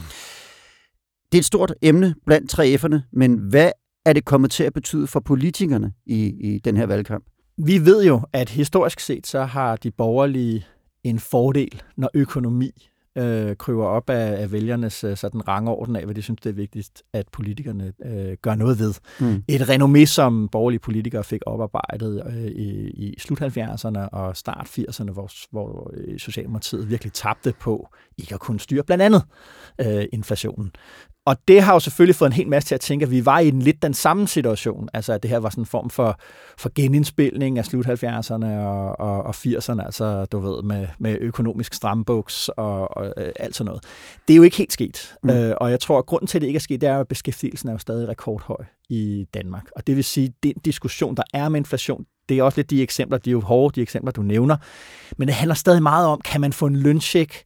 Det 1.33 1.37
er 1.37 1.41
et 1.41 1.45
stort 1.45 1.73
emne 1.81 2.15
blandt 2.25 2.49
tre 2.49 2.75
F'erne, 2.75 2.99
men 3.11 3.37
hvad 3.37 3.71
er 4.05 4.13
det 4.13 4.25
kommet 4.25 4.51
til 4.51 4.63
at 4.63 4.73
betyde 4.73 5.07
for 5.07 5.19
politikerne 5.19 5.93
i, 6.05 6.25
i 6.25 6.59
den 6.59 6.77
her 6.77 6.85
valgkamp? 6.85 7.25
Vi 7.57 7.85
ved 7.85 8.05
jo, 8.05 8.21
at 8.33 8.49
historisk 8.49 8.99
set 8.99 9.27
så 9.27 9.43
har 9.43 9.75
de 9.75 9.91
borgerlige 9.91 10.65
en 11.03 11.19
fordel, 11.19 11.81
når 11.97 12.09
økonomi 12.13 12.89
øh, 13.17 13.55
kryver 13.55 13.85
op 13.85 14.09
af, 14.09 14.41
af 14.41 14.51
vælgernes 14.51 15.03
øh, 15.03 15.17
sådan 15.17 15.47
rangorden 15.47 15.95
af, 15.95 16.05
hvad 16.05 16.15
de 16.15 16.21
synes, 16.21 16.41
det 16.41 16.49
er 16.49 16.53
vigtigst, 16.53 17.03
at 17.13 17.27
politikerne 17.31 17.93
øh, 18.05 18.37
gør 18.41 18.55
noget 18.55 18.79
ved. 18.79 18.93
Mm. 19.19 19.43
Et 19.47 19.61
renommé, 19.61 20.05
som 20.05 20.49
borgerlige 20.51 20.79
politikere 20.79 21.23
fik 21.23 21.41
oparbejdet 21.45 22.23
øh, 22.27 22.45
i, 22.45 22.89
i 22.89 23.19
slut 23.19 23.41
70'erne 23.41 23.99
og 23.99 24.37
start 24.37 24.67
80'erne, 24.67 25.11
hvor, 25.11 25.31
hvor 25.51 25.91
øh, 25.93 26.19
Socialdemokratiet 26.19 26.89
virkelig 26.89 27.13
tabte 27.13 27.53
på 27.59 27.87
ikke 28.17 28.33
at 28.33 28.39
kunne 28.39 28.59
styre 28.59 28.83
blandt 28.83 29.01
andet 29.01 29.23
øh, 29.81 30.05
inflationen. 30.13 30.71
Og 31.25 31.37
det 31.47 31.61
har 31.61 31.73
jo 31.73 31.79
selvfølgelig 31.79 32.15
fået 32.15 32.29
en 32.29 32.33
hel 32.33 32.47
masse 32.47 32.67
til 32.67 32.75
at 32.75 32.81
tænke, 32.81 33.03
at 33.03 33.11
vi 33.11 33.25
var 33.25 33.39
i 33.39 33.47
en 33.47 33.61
lidt 33.61 33.81
den 33.81 33.93
samme 33.93 34.27
situation. 34.27 34.89
Altså, 34.93 35.13
at 35.13 35.23
det 35.23 35.31
her 35.31 35.37
var 35.37 35.49
sådan 35.49 35.61
en 35.61 35.65
form 35.65 35.89
for, 35.89 36.19
for 36.57 36.71
genindspilning 36.75 37.57
af 37.57 37.65
slut 37.65 37.85
70'erne 37.85 38.45
og, 38.45 38.99
og, 38.99 39.23
og 39.23 39.29
80'erne, 39.29 39.85
altså, 39.85 40.25
du 40.25 40.39
ved, 40.39 40.63
med, 40.63 40.87
med 40.99 41.17
økonomisk 41.21 41.73
strambuks 41.73 42.49
og, 42.49 42.97
og 42.97 43.13
øh, 43.17 43.31
alt 43.35 43.55
sådan 43.55 43.65
noget. 43.65 43.83
Det 44.27 44.33
er 44.33 44.37
jo 44.37 44.43
ikke 44.43 44.57
helt 44.57 44.73
sket. 44.73 45.15
Mm. 45.23 45.29
Øh, 45.29 45.55
og 45.57 45.71
jeg 45.71 45.79
tror, 45.79 45.97
at 45.99 46.05
grunden 46.05 46.27
til, 46.27 46.37
at 46.37 46.41
det 46.41 46.47
ikke 46.47 46.57
er 46.57 46.61
sket, 46.61 46.81
det 46.81 46.89
er, 46.89 46.99
at 46.99 47.07
beskæftigelsen 47.07 47.69
er 47.69 47.73
jo 47.73 47.79
stadig 47.79 48.07
rekordhøj 48.07 48.65
i 48.89 49.25
Danmark. 49.33 49.65
Og 49.75 49.87
det 49.87 49.95
vil 49.95 50.03
sige, 50.03 50.27
at 50.27 50.43
den 50.43 50.53
diskussion, 50.65 51.15
der 51.15 51.23
er 51.33 51.49
med 51.49 51.59
inflation, 51.59 52.05
det 52.29 52.39
er 52.39 52.43
også 52.43 52.57
lidt 52.57 52.69
de 52.69 52.81
eksempler, 52.81 53.17
de 53.17 53.29
er 53.29 53.31
jo 53.31 53.41
hårde, 53.41 53.75
de 53.75 53.81
eksempler, 53.81 54.11
du 54.11 54.21
nævner. 54.21 54.57
Men 55.17 55.27
det 55.27 55.35
handler 55.35 55.55
stadig 55.55 55.83
meget 55.83 56.07
om, 56.07 56.21
kan 56.21 56.41
man 56.41 56.53
få 56.53 56.65
en 56.65 56.75
løncheck 56.75 57.43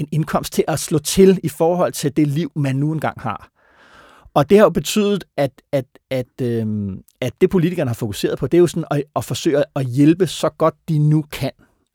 en 0.00 0.08
indkomst 0.12 0.52
til 0.52 0.64
at 0.68 0.78
slå 0.80 0.98
til 0.98 1.40
i 1.42 1.48
forhold 1.48 1.92
til 1.92 2.16
det 2.16 2.26
liv, 2.28 2.52
man 2.56 2.76
nu 2.76 2.92
engang 2.92 3.20
har. 3.20 3.50
Og 4.34 4.50
det 4.50 4.58
har 4.58 4.64
jo 4.64 4.70
betydet, 4.70 5.24
at, 5.36 5.62
at, 5.72 5.84
at, 6.10 6.26
øhm, 6.42 7.02
at 7.20 7.32
det 7.40 7.50
politikerne 7.50 7.88
har 7.88 7.94
fokuseret 7.94 8.38
på, 8.38 8.46
det 8.46 8.58
er 8.58 8.60
jo 8.60 8.66
sådan 8.66 8.84
at, 8.90 9.02
at 9.16 9.24
forsøge 9.24 9.64
at 9.76 9.86
hjælpe 9.86 10.26
så 10.26 10.48
godt 10.48 10.74
de 10.88 10.98
nu 10.98 11.24
kan 11.32 11.50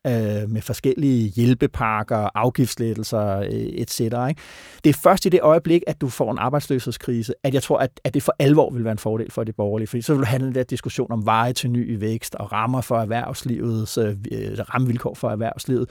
øh, 0.06 0.52
med 0.52 0.62
forskellige 0.62 1.30
hjælpepakker, 1.30 2.30
afgiftslettelser 2.36 3.38
øh, 3.38 3.50
etc. 3.52 4.00
Ikke? 4.00 4.36
Det 4.84 4.90
er 4.90 5.00
først 5.04 5.26
i 5.26 5.30
det 5.30 5.40
øjeblik, 5.42 5.82
at 5.88 6.02
du 6.02 6.10
får 6.10 6.32
en 6.32 6.38
arbejdsløshedskrise, 6.38 7.34
at 7.44 7.54
jeg 7.54 7.64
tror, 7.64 7.78
at, 7.78 8.00
at 8.04 8.14
det 8.14 8.24
for 8.24 8.36
alvor 8.40 8.70
vil 8.70 8.84
være 8.84 8.92
en 8.92 8.98
fordel 8.98 9.32
for 9.32 9.44
det 9.44 9.56
borgerlige, 9.56 9.88
fordi 9.88 10.02
så 10.02 10.14
vil 10.14 10.20
du 10.20 10.26
have 10.26 10.46
den 10.46 10.56
der 10.56 10.64
diskussion 10.64 11.12
om 11.12 11.26
veje 11.26 11.54
til 11.54 11.70
ny 11.70 12.00
vækst 12.00 12.36
og 12.36 12.52
rammer 12.52 12.82
for 12.82 12.98
erhvervslivets 12.98 13.98
øh, 13.98 14.16
øh, 14.32 14.58
rammevilkår 14.60 15.14
for 15.14 15.30
erhvervslivet. 15.30 15.90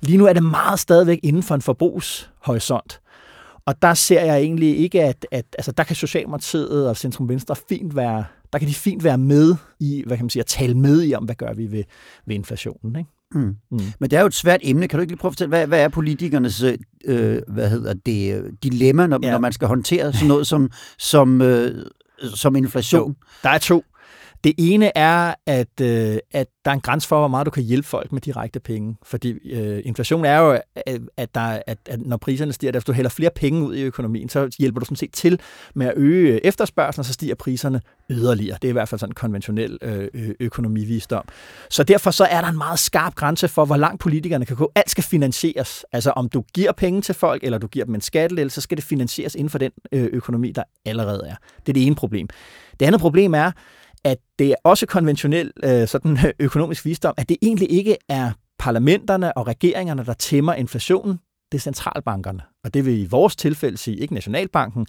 Lige 0.00 0.18
nu 0.18 0.26
er 0.26 0.32
det 0.32 0.42
meget 0.42 0.78
stadigvæk 0.78 1.20
inden 1.22 1.42
for 1.42 1.54
en 1.54 1.62
forbrugshorisont. 1.62 3.00
Og 3.66 3.82
der 3.82 3.94
ser 3.94 4.24
jeg 4.24 4.38
egentlig 4.38 4.78
ikke, 4.78 5.04
at, 5.04 5.26
at 5.30 5.44
altså, 5.58 5.72
der 5.72 5.84
kan 5.84 5.96
Socialdemokratiet 5.96 6.88
og 6.88 6.96
Centrum 6.96 7.28
Venstre 7.28 7.56
fint 7.68 7.96
være, 7.96 8.24
der 8.52 8.58
kan 8.58 8.68
de 8.68 8.74
fint 8.74 9.04
være 9.04 9.18
med 9.18 9.54
i, 9.80 10.02
hvad 10.06 10.16
kan 10.16 10.24
man 10.24 10.30
sige, 10.30 10.40
at 10.40 10.46
tale 10.46 10.74
med 10.74 11.04
i 11.04 11.14
om, 11.14 11.24
hvad 11.24 11.34
gør 11.34 11.52
vi 11.52 11.72
ved, 11.72 11.84
ved 12.26 12.34
inflationen. 12.34 12.96
Ikke? 12.98 13.10
Mm. 13.34 13.56
Mm. 13.70 13.78
Men 13.98 14.10
det 14.10 14.16
er 14.16 14.20
jo 14.20 14.26
et 14.26 14.34
svært 14.34 14.60
emne. 14.62 14.88
Kan 14.88 14.98
du 14.98 15.00
ikke 15.00 15.12
lige 15.12 15.18
prøve 15.18 15.30
at 15.30 15.34
fortælle, 15.34 15.48
hvad, 15.48 15.66
hvad 15.66 15.80
er 15.80 15.88
politikernes 15.88 16.62
øh, 17.04 17.42
hvad 17.48 17.70
hedder 17.70 17.94
det, 18.06 18.44
dilemma, 18.62 19.06
når, 19.06 19.18
ja. 19.22 19.30
når 19.30 19.38
man 19.38 19.52
skal 19.52 19.68
håndtere 19.68 20.12
sådan 20.12 20.28
noget 20.28 20.46
som, 20.46 20.70
som, 20.98 21.42
øh, 21.42 21.84
som 22.34 22.56
inflation? 22.56 23.10
Jo, 23.10 23.14
der 23.42 23.48
er 23.48 23.58
to. 23.58 23.84
Det 24.44 24.54
ene 24.58 24.98
er, 24.98 25.34
at, 25.46 25.80
øh, 25.80 26.18
at 26.30 26.46
der 26.64 26.70
er 26.70 26.74
en 26.74 26.80
grænse 26.80 27.08
for, 27.08 27.18
hvor 27.18 27.28
meget 27.28 27.46
du 27.46 27.50
kan 27.50 27.62
hjælpe 27.62 27.88
folk 27.88 28.12
med 28.12 28.20
direkte 28.20 28.60
penge. 28.60 28.96
Fordi 29.02 29.30
øh, 29.30 29.82
inflation 29.84 30.24
er 30.24 30.38
jo, 30.38 30.52
øh, 30.88 31.00
at, 31.16 31.34
der, 31.34 31.62
at, 31.66 31.78
at 31.86 32.00
når 32.06 32.16
priserne 32.16 32.52
stiger, 32.52 32.70
at 32.70 32.74
hvis 32.74 32.84
du 32.84 32.92
hælder 32.92 33.10
flere 33.10 33.30
penge 33.30 33.66
ud 33.66 33.76
i 33.76 33.82
økonomien, 33.82 34.28
så 34.28 34.56
hjælper 34.58 34.80
du 34.80 34.84
sådan 34.84 34.96
set 34.96 35.12
til 35.12 35.40
med 35.74 35.86
at 35.86 35.92
øge 35.96 36.32
øh, 36.32 36.40
efterspørgselen, 36.44 37.00
og 37.00 37.04
så 37.04 37.12
stiger 37.12 37.34
priserne 37.34 37.80
yderligere. 38.10 38.58
Det 38.62 38.68
er 38.68 38.72
i 38.72 38.72
hvert 38.72 38.88
fald 38.88 38.98
sådan 38.98 39.10
en 39.10 39.14
konventionel 39.14 39.78
øh, 39.82 40.34
økonomivisdom. 40.40 41.24
Så 41.70 41.82
derfor 41.82 42.10
så 42.10 42.24
er 42.24 42.40
der 42.40 42.48
en 42.48 42.58
meget 42.58 42.78
skarp 42.78 43.14
grænse 43.14 43.48
for, 43.48 43.64
hvor 43.64 43.76
langt 43.76 44.00
politikerne 44.00 44.46
kan 44.46 44.56
gå. 44.56 44.72
Alt 44.74 44.90
skal 44.90 45.04
finansieres. 45.04 45.84
Altså 45.92 46.10
om 46.10 46.28
du 46.28 46.44
giver 46.54 46.72
penge 46.72 47.02
til 47.02 47.14
folk, 47.14 47.44
eller 47.44 47.58
du 47.58 47.66
giver 47.66 47.84
dem 47.84 47.94
en 47.94 48.00
skattelæl, 48.00 48.50
så 48.50 48.60
skal 48.60 48.76
det 48.76 48.84
finansieres 48.84 49.34
inden 49.34 49.50
for 49.50 49.58
den 49.58 49.72
øh, 49.92 50.08
økonomi, 50.12 50.52
der 50.52 50.62
allerede 50.84 51.22
er. 51.28 51.34
Det 51.60 51.68
er 51.68 51.72
det 51.72 51.86
ene 51.86 51.94
problem. 51.94 52.28
Det 52.80 52.86
andet 52.86 53.00
problem 53.00 53.34
er, 53.34 53.52
at 54.04 54.18
det 54.38 54.50
er 54.50 54.54
også 54.64 54.86
konventionel 54.86 55.52
øh, 55.64 55.88
sådan 55.88 56.18
økonomisk 56.40 56.84
visdom, 56.84 57.14
at 57.16 57.28
det 57.28 57.36
egentlig 57.42 57.70
ikke 57.70 57.96
er 58.08 58.32
parlamenterne 58.58 59.36
og 59.36 59.46
regeringerne, 59.46 60.04
der 60.04 60.12
tæmmer 60.12 60.54
inflationen. 60.54 61.20
Det 61.52 61.58
er 61.58 61.62
centralbankerne. 61.62 62.42
Og 62.64 62.74
det 62.74 62.86
vil 62.86 62.98
i 62.98 63.06
vores 63.06 63.36
tilfælde 63.36 63.78
sige 63.78 63.96
ikke 63.96 64.14
Nationalbanken, 64.14 64.86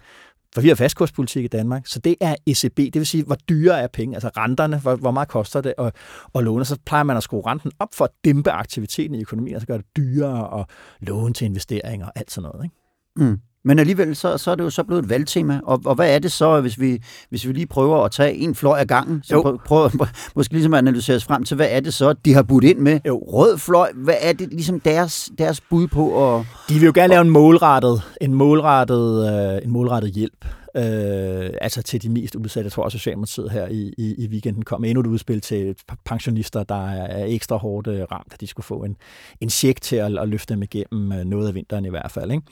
for 0.54 0.60
vi 0.60 0.68
har 0.68 0.74
fastkurspolitik 0.74 1.44
i 1.44 1.48
Danmark, 1.48 1.86
så 1.86 1.98
det 1.98 2.16
er 2.20 2.34
ECB, 2.46 2.76
det 2.76 2.94
vil 2.94 3.06
sige, 3.06 3.24
hvor 3.24 3.34
dyre 3.34 3.80
er 3.80 3.86
penge, 3.86 4.16
altså 4.16 4.30
renterne, 4.36 4.78
hvor, 4.78 4.96
hvor 4.96 5.10
meget 5.10 5.28
koster 5.28 5.60
det 5.60 5.74
at, 5.78 5.94
at 6.34 6.44
låne, 6.44 6.64
så 6.64 6.78
plejer 6.86 7.04
man 7.04 7.16
at 7.16 7.22
skrue 7.22 7.42
renten 7.46 7.72
op 7.78 7.88
for 7.94 8.04
at 8.04 8.10
dæmpe 8.24 8.50
aktiviteten 8.50 9.14
i 9.14 9.20
økonomien, 9.20 9.54
og 9.54 9.60
så 9.60 9.66
gøre 9.66 9.78
det 9.78 9.96
dyrere 9.96 10.60
at 10.60 10.66
låne 11.00 11.34
til 11.34 11.44
investeringer 11.44 12.06
og 12.06 12.12
alt 12.14 12.30
sådan 12.30 12.50
noget. 12.52 12.64
Ikke? 12.64 13.30
Mm. 13.30 13.40
Men 13.64 13.78
alligevel, 13.78 14.16
så, 14.16 14.38
så 14.38 14.50
er 14.50 14.54
det 14.54 14.64
jo 14.64 14.70
så 14.70 14.82
blevet 14.82 15.02
et 15.02 15.08
valgtema. 15.08 15.60
Og, 15.64 15.80
og 15.84 15.94
hvad 15.94 16.14
er 16.14 16.18
det 16.18 16.32
så, 16.32 16.60
hvis 16.60 16.80
vi, 16.80 17.02
hvis 17.28 17.46
vi 17.46 17.52
lige 17.52 17.66
prøver 17.66 18.04
at 18.04 18.10
tage 18.12 18.34
en 18.34 18.54
fløj 18.54 18.78
af 18.78 18.86
gangen, 18.86 19.20
så 19.24 19.42
prøver, 19.42 19.58
prøver 19.88 20.06
måske 20.36 20.54
ligesom 20.54 20.74
at 20.74 20.78
analysere 20.78 21.16
os 21.16 21.24
frem 21.24 21.44
til, 21.44 21.54
hvad 21.54 21.68
er 21.70 21.80
det 21.80 21.94
så, 21.94 22.12
de 22.12 22.34
har 22.34 22.42
budt 22.42 22.64
ind 22.64 22.78
med? 22.78 23.00
Jo. 23.06 23.18
Rød 23.18 23.58
fløj, 23.58 23.90
hvad 23.94 24.14
er 24.20 24.32
det 24.32 24.48
ligesom 24.48 24.80
deres, 24.80 25.30
deres 25.38 25.60
bud 25.60 25.86
på? 25.86 26.34
At, 26.36 26.44
de 26.68 26.74
vil 26.74 26.84
jo 26.86 26.92
gerne 26.94 27.08
lave 27.08 27.20
en 27.20 27.30
målrettet, 27.30 28.02
en 28.20 28.34
målrettet, 28.34 29.32
øh, 29.32 29.64
en 29.64 29.70
målrettet 29.70 30.12
hjælp. 30.12 30.44
Øh, 30.76 31.50
altså 31.60 31.82
til 31.82 32.02
de 32.02 32.08
mest 32.08 32.34
udsatte. 32.34 32.66
Jeg 32.66 32.72
tror 32.72 32.82
også, 32.82 32.98
Socialdemokratiet 32.98 33.50
her 33.50 33.68
i, 33.68 33.94
i, 33.98 34.14
i 34.18 34.28
weekenden 34.28 34.62
kom 34.62 34.84
endnu 34.84 35.00
et 35.00 35.06
udspil 35.06 35.40
til 35.40 35.76
pensionister, 36.04 36.62
der 36.62 36.90
er 36.90 37.24
ekstra 37.24 37.56
hårdt 37.56 37.86
øh, 37.86 38.02
ramt, 38.12 38.32
at 38.32 38.40
de 38.40 38.46
skulle 38.46 38.64
få 38.64 38.84
en, 38.84 38.96
en 39.40 39.50
check 39.50 39.80
til 39.80 39.96
at, 39.96 40.18
at 40.18 40.28
løfte 40.28 40.54
dem 40.54 40.62
igennem 40.62 41.12
øh, 41.12 41.24
noget 41.24 41.48
af 41.48 41.54
vinteren 41.54 41.84
i 41.84 41.90
hvert 41.90 42.10
fald. 42.10 42.30
Ikke? 42.30 42.42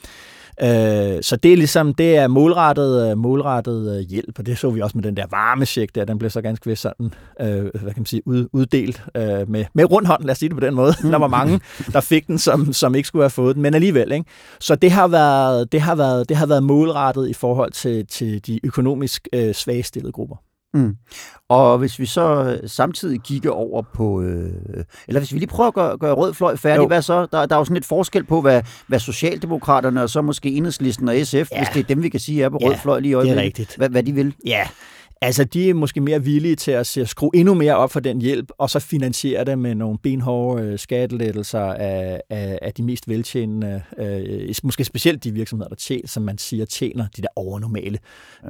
Øh, 0.61 1.23
så 1.23 1.35
det 1.35 1.53
er 1.53 1.57
ligesom, 1.57 1.93
det 1.93 2.17
er 2.17 2.27
målrettet, 2.27 3.11
øh, 3.11 3.17
målrettet 3.17 3.97
øh, 3.97 4.09
hjælp, 4.09 4.39
og 4.39 4.45
det 4.45 4.57
så 4.57 4.69
vi 4.69 4.81
også 4.81 4.97
med 4.97 5.03
den 5.03 5.17
der 5.17 5.25
varmesjek 5.29 5.95
der, 5.95 6.05
den 6.05 6.19
blev 6.19 6.29
så 6.29 6.41
ganske 6.41 6.69
vist 6.69 6.81
sådan, 6.81 7.13
øh, 7.41 7.61
hvad 7.61 7.71
kan 7.71 7.93
man 7.97 8.05
sige, 8.05 8.27
ud, 8.27 8.47
uddelt 8.53 9.03
øh, 9.15 9.49
med, 9.49 9.65
med 9.73 9.91
rundhånd, 9.91 10.23
lad 10.23 10.31
os 10.31 10.37
sige 10.37 10.49
det 10.49 10.57
på 10.57 10.65
den 10.65 10.73
måde. 10.73 10.93
Der 11.11 11.17
var 11.17 11.27
mange, 11.27 11.59
der 11.93 12.01
fik 12.01 12.27
den, 12.27 12.37
som, 12.37 12.73
som 12.73 12.95
ikke 12.95 13.07
skulle 13.07 13.23
have 13.23 13.29
fået 13.29 13.55
den, 13.55 13.63
men 13.63 13.73
alligevel. 13.73 14.11
Ikke? 14.11 14.25
Så 14.59 14.75
det 14.75 14.91
har, 14.91 15.07
været, 15.07 15.71
det, 15.71 15.81
har 15.81 15.95
været, 15.95 16.29
det 16.29 16.37
har 16.37 16.45
været 16.45 16.63
målrettet 16.63 17.29
i 17.29 17.33
forhold 17.33 17.71
til, 17.71 18.05
til 18.09 18.47
de 18.47 18.59
økonomisk 18.63 19.27
øh, 19.33 19.53
svagstillede 19.53 20.11
grupper. 20.11 20.35
Mm. 20.73 20.95
Og 21.49 21.77
hvis 21.77 21.99
vi 21.99 22.05
så 22.05 22.59
samtidig 22.65 23.21
kigger 23.21 23.51
over 23.51 23.81
på, 23.93 24.21
øh, 24.21 24.53
eller 25.07 25.19
hvis 25.19 25.33
vi 25.33 25.39
lige 25.39 25.47
prøver 25.47 25.67
at 25.67 25.73
gøre, 25.73 25.97
gøre 25.97 26.13
rød 26.13 26.33
fløj 26.33 26.55
færdig, 26.55 26.83
jo. 26.83 26.87
hvad 26.87 27.01
så? 27.01 27.27
Der, 27.31 27.45
der 27.45 27.55
er 27.55 27.59
jo 27.59 27.65
sådan 27.65 27.77
et 27.77 27.85
forskel 27.85 28.23
på, 28.23 28.41
hvad, 28.41 28.63
hvad 28.87 28.99
Socialdemokraterne 28.99 30.03
og 30.03 30.09
så 30.09 30.21
måske 30.21 30.49
Enhedslisten 30.49 31.09
og 31.09 31.15
SF, 31.23 31.33
ja. 31.33 31.57
hvis 31.57 31.67
det 31.73 31.79
er 31.79 31.83
dem, 31.83 32.03
vi 32.03 32.09
kan 32.09 32.19
sige 32.19 32.43
er 32.43 32.49
på 32.49 32.57
rød 32.57 32.71
ja, 32.71 32.77
fløj 32.77 32.99
lige 32.99 33.11
i 33.11 33.13
øjeblikket. 33.13 33.73
Hvad, 33.77 33.89
hvad 33.89 34.03
de 34.03 34.11
vil. 34.11 34.35
Ja, 34.45 34.67
Altså, 35.21 35.43
de 35.43 35.69
er 35.69 35.73
måske 35.73 36.01
mere 36.01 36.23
villige 36.23 36.55
til 36.55 36.71
at, 36.71 36.87
skrue 36.87 37.31
endnu 37.33 37.53
mere 37.53 37.75
op 37.75 37.91
for 37.91 37.99
den 37.99 38.21
hjælp, 38.21 38.51
og 38.57 38.69
så 38.69 38.79
finansiere 38.79 39.43
det 39.45 39.59
med 39.59 39.75
nogle 39.75 39.97
benhårde 39.97 40.63
øh, 40.63 40.79
skattelettelser 40.79 41.59
af, 41.59 42.21
af, 42.29 42.59
af 42.61 42.73
de 42.73 42.83
mest 42.83 43.07
veltjenende, 43.07 43.81
øh, 43.97 44.55
måske 44.63 44.83
specielt 44.83 45.23
de 45.23 45.31
virksomheder, 45.31 45.69
der 45.69 45.75
tjener, 45.75 46.07
som 46.07 46.23
man 46.23 46.37
siger, 46.37 46.65
tjener 46.65 47.07
de 47.17 47.21
der 47.21 47.27
overnormale 47.35 47.99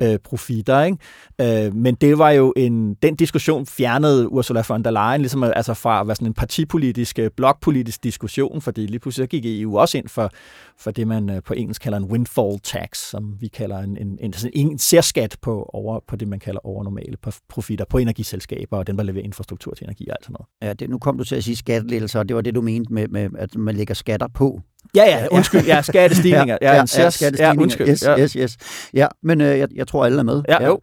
øh, 0.02 0.20
profitter. 0.24 0.84
Ikke? 0.84 1.68
Øh, 1.68 1.76
men 1.76 1.96
det 1.96 2.18
var 2.18 2.30
jo 2.30 2.54
en, 2.58 2.94
den 2.94 3.16
diskussion 3.16 3.66
fjernede 3.66 4.32
Ursula 4.32 4.64
von 4.70 4.84
der 4.84 4.92
Leyen 4.92 5.22
ligesom 5.22 5.44
altså 5.44 5.74
fra 5.74 6.02
at 6.02 6.08
være 6.08 6.16
sådan 6.16 6.28
en 6.28 6.34
partipolitisk, 6.34 7.20
øh, 7.20 7.32
blokpolitisk 7.38 8.04
diskussion, 8.04 8.62
fordi 8.62 8.86
lige 8.86 9.00
pludselig 9.00 9.30
gik 9.30 9.62
EU 9.62 9.80
også 9.80 9.98
ind 9.98 10.08
for, 10.08 10.32
for 10.78 10.92
det, 10.92 11.08
man 11.08 11.30
øh, 11.30 11.44
på 11.44 11.54
engelsk 11.54 11.82
kalder 11.82 11.98
en 11.98 12.06
windfall 12.06 12.60
tax, 12.64 12.98
som 12.98 13.36
vi 13.40 13.48
kalder 13.48 13.80
en, 13.80 13.98
en, 13.98 14.18
en, 14.22 14.34
en, 14.54 14.72
en 14.72 14.78
særskat 14.78 15.38
på, 15.42 15.70
over, 15.74 16.00
på 16.08 16.16
det, 16.16 16.28
man 16.28 16.40
kalder 16.40 16.59
over 16.64 16.84
normale 16.84 17.18
profitter 17.50 17.86
på 17.86 17.98
energiselskaber 17.98 18.78
og 18.78 18.88
den, 18.88 18.98
der 18.98 19.04
leverer 19.04 19.24
infrastruktur 19.24 19.74
til 19.74 19.84
energi 19.84 20.08
og 20.10 20.16
alt 20.20 20.26
sådan 20.26 20.36
noget. 20.40 20.70
Ja, 20.70 20.74
det, 20.74 20.90
nu 20.90 20.98
kom 20.98 21.18
du 21.18 21.24
til 21.24 21.36
at 21.36 21.44
sige 21.44 21.56
skattelettelser, 21.56 22.20
og 22.20 22.28
det 22.28 22.36
var 22.36 22.42
det, 22.42 22.56
du 22.56 22.62
mente 22.62 22.94
med, 22.94 23.08
med 23.08 23.30
at 23.38 23.56
man 23.56 23.76
lægger 23.76 23.94
skatter 23.94 24.28
på. 24.34 24.62
Ja, 24.96 25.04
ja, 25.04 25.28
undskyld. 25.32 25.66
Ja, 25.66 25.82
skattestigninger. 25.82 26.58
ja, 26.62 26.68
ja, 26.68 26.74
ja, 26.74 26.80
ja, 26.80 26.86
skattestigninger. 26.86 27.54
Ja, 27.54 27.62
undskyld. 27.62 27.88
Yes, 27.90 28.04
yes, 28.20 28.34
yes. 28.34 28.58
Ja, 28.94 29.08
men 29.24 29.42
øh, 29.42 29.60
jeg, 29.60 29.68
jeg 29.76 29.88
tror, 29.88 30.06
alle 30.06 30.20
er 30.20 30.24
med. 30.24 30.42
Ja, 30.50 30.62
ja. 30.62 30.68
jo. 30.68 30.80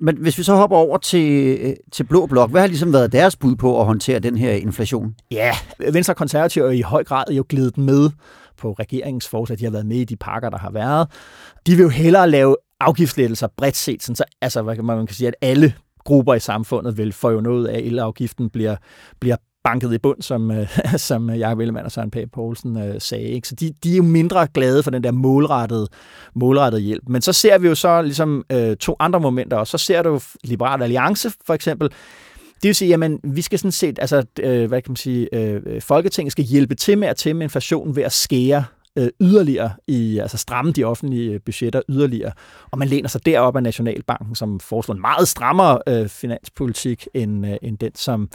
Men 0.00 0.16
hvis 0.16 0.38
vi 0.38 0.42
så 0.42 0.54
hopper 0.54 0.76
over 0.76 0.98
til, 0.98 1.58
øh, 1.60 1.74
til 1.92 2.04
Blå 2.04 2.26
Blok, 2.26 2.50
hvad 2.50 2.60
har 2.60 2.68
ligesom 2.68 2.92
været 2.92 3.12
deres 3.12 3.36
bud 3.36 3.56
på 3.56 3.80
at 3.80 3.86
håndtere 3.86 4.18
den 4.18 4.36
her 4.36 4.52
inflation? 4.52 5.14
Ja, 5.30 5.52
Venstre 5.92 6.12
og 6.12 6.16
Konservative 6.16 6.66
er 6.66 6.70
i 6.70 6.80
høj 6.80 7.04
grad 7.04 7.24
jo 7.30 7.44
glidet 7.48 7.78
med 7.78 8.10
på 8.58 8.72
regeringens 8.72 9.28
forslag. 9.28 9.58
De 9.58 9.64
har 9.64 9.70
været 9.70 9.86
med 9.86 9.96
i 9.96 10.04
de 10.04 10.16
pakker, 10.16 10.50
der 10.50 10.58
har 10.58 10.70
været. 10.70 11.08
De 11.66 11.76
vil 11.76 11.82
jo 11.82 11.88
hellere 11.88 12.30
lave 12.30 12.56
afgiftslettelser 12.80 13.48
bredt 13.56 13.76
set, 13.76 14.02
sådan 14.02 14.16
så, 14.16 14.24
altså, 14.40 14.62
hvad 14.62 14.76
man 14.76 15.06
kan 15.06 15.16
sige, 15.16 15.28
at 15.28 15.34
alle 15.40 15.74
grupper 16.04 16.34
i 16.34 16.40
samfundet 16.40 16.96
vil 16.98 17.12
få 17.12 17.30
jo 17.30 17.40
noget 17.40 17.66
af, 17.66 17.78
elafgiften 17.78 18.50
bliver, 18.50 18.76
bliver 19.20 19.36
banket 19.64 19.92
i 19.92 19.98
bund, 19.98 20.22
som, 20.22 20.50
øh, 20.50 20.68
som 21.08 21.30
Jacob 21.30 21.58
Ellemann 21.58 21.84
og 21.84 21.92
Søren 21.92 22.10
Pape 22.10 22.30
Poulsen 22.32 22.78
øh, 22.78 23.00
sagde. 23.00 23.24
Ikke? 23.24 23.48
Så 23.48 23.54
de, 23.54 23.72
de 23.84 23.92
er 23.92 23.96
jo 23.96 24.02
mindre 24.02 24.46
glade 24.54 24.82
for 24.82 24.90
den 24.90 25.04
der 25.04 25.10
målrettede, 25.10 25.88
målrettede 26.34 26.82
hjælp. 26.82 27.02
Men 27.08 27.22
så 27.22 27.32
ser 27.32 27.58
vi 27.58 27.68
jo 27.68 27.74
så 27.74 28.02
ligesom 28.02 28.44
øh, 28.52 28.76
to 28.76 28.96
andre 28.98 29.20
momenter, 29.20 29.56
og 29.56 29.66
så 29.66 29.78
ser 29.78 30.02
du 30.02 30.20
Liberal 30.44 30.82
Alliance 30.82 31.30
for 31.46 31.54
eksempel, 31.54 31.90
det 32.62 32.68
vil 32.68 32.74
sige, 32.74 33.04
at 33.04 33.10
vi 33.22 33.42
skal 33.42 33.58
sådan 33.58 33.72
set, 33.72 33.98
altså, 33.98 34.24
øh, 34.40 34.68
hvad 34.68 34.82
kan 34.82 34.90
man 34.90 34.96
sige, 34.96 35.28
øh, 35.34 35.62
øh, 35.66 35.82
Folketinget 35.82 36.32
skal 36.32 36.44
hjælpe 36.44 36.74
til 36.74 36.98
med 36.98 37.08
at 37.08 37.16
tæmme 37.16 37.44
inflationen 37.44 37.96
ved 37.96 38.02
at 38.02 38.12
skære 38.12 38.64
øh, 38.96 39.08
yderligere 39.20 39.70
i, 39.86 40.18
altså 40.18 40.36
stramme 40.36 40.72
de 40.72 40.84
offentlige 40.84 41.32
øh, 41.32 41.40
budgetter 41.40 41.82
yderligere. 41.88 42.32
Og 42.70 42.78
man 42.78 42.88
læner 42.88 43.08
sig 43.08 43.26
derop 43.26 43.56
af 43.56 43.62
Nationalbanken, 43.62 44.34
som 44.34 44.60
foreslår 44.60 44.94
en 44.94 45.00
meget 45.00 45.28
strammere 45.28 45.78
øh, 45.88 46.08
finanspolitik 46.08 47.08
end, 47.14 47.46
øh, 47.46 47.56
end 47.62 47.78
den, 47.78 47.94
som, 47.94 48.28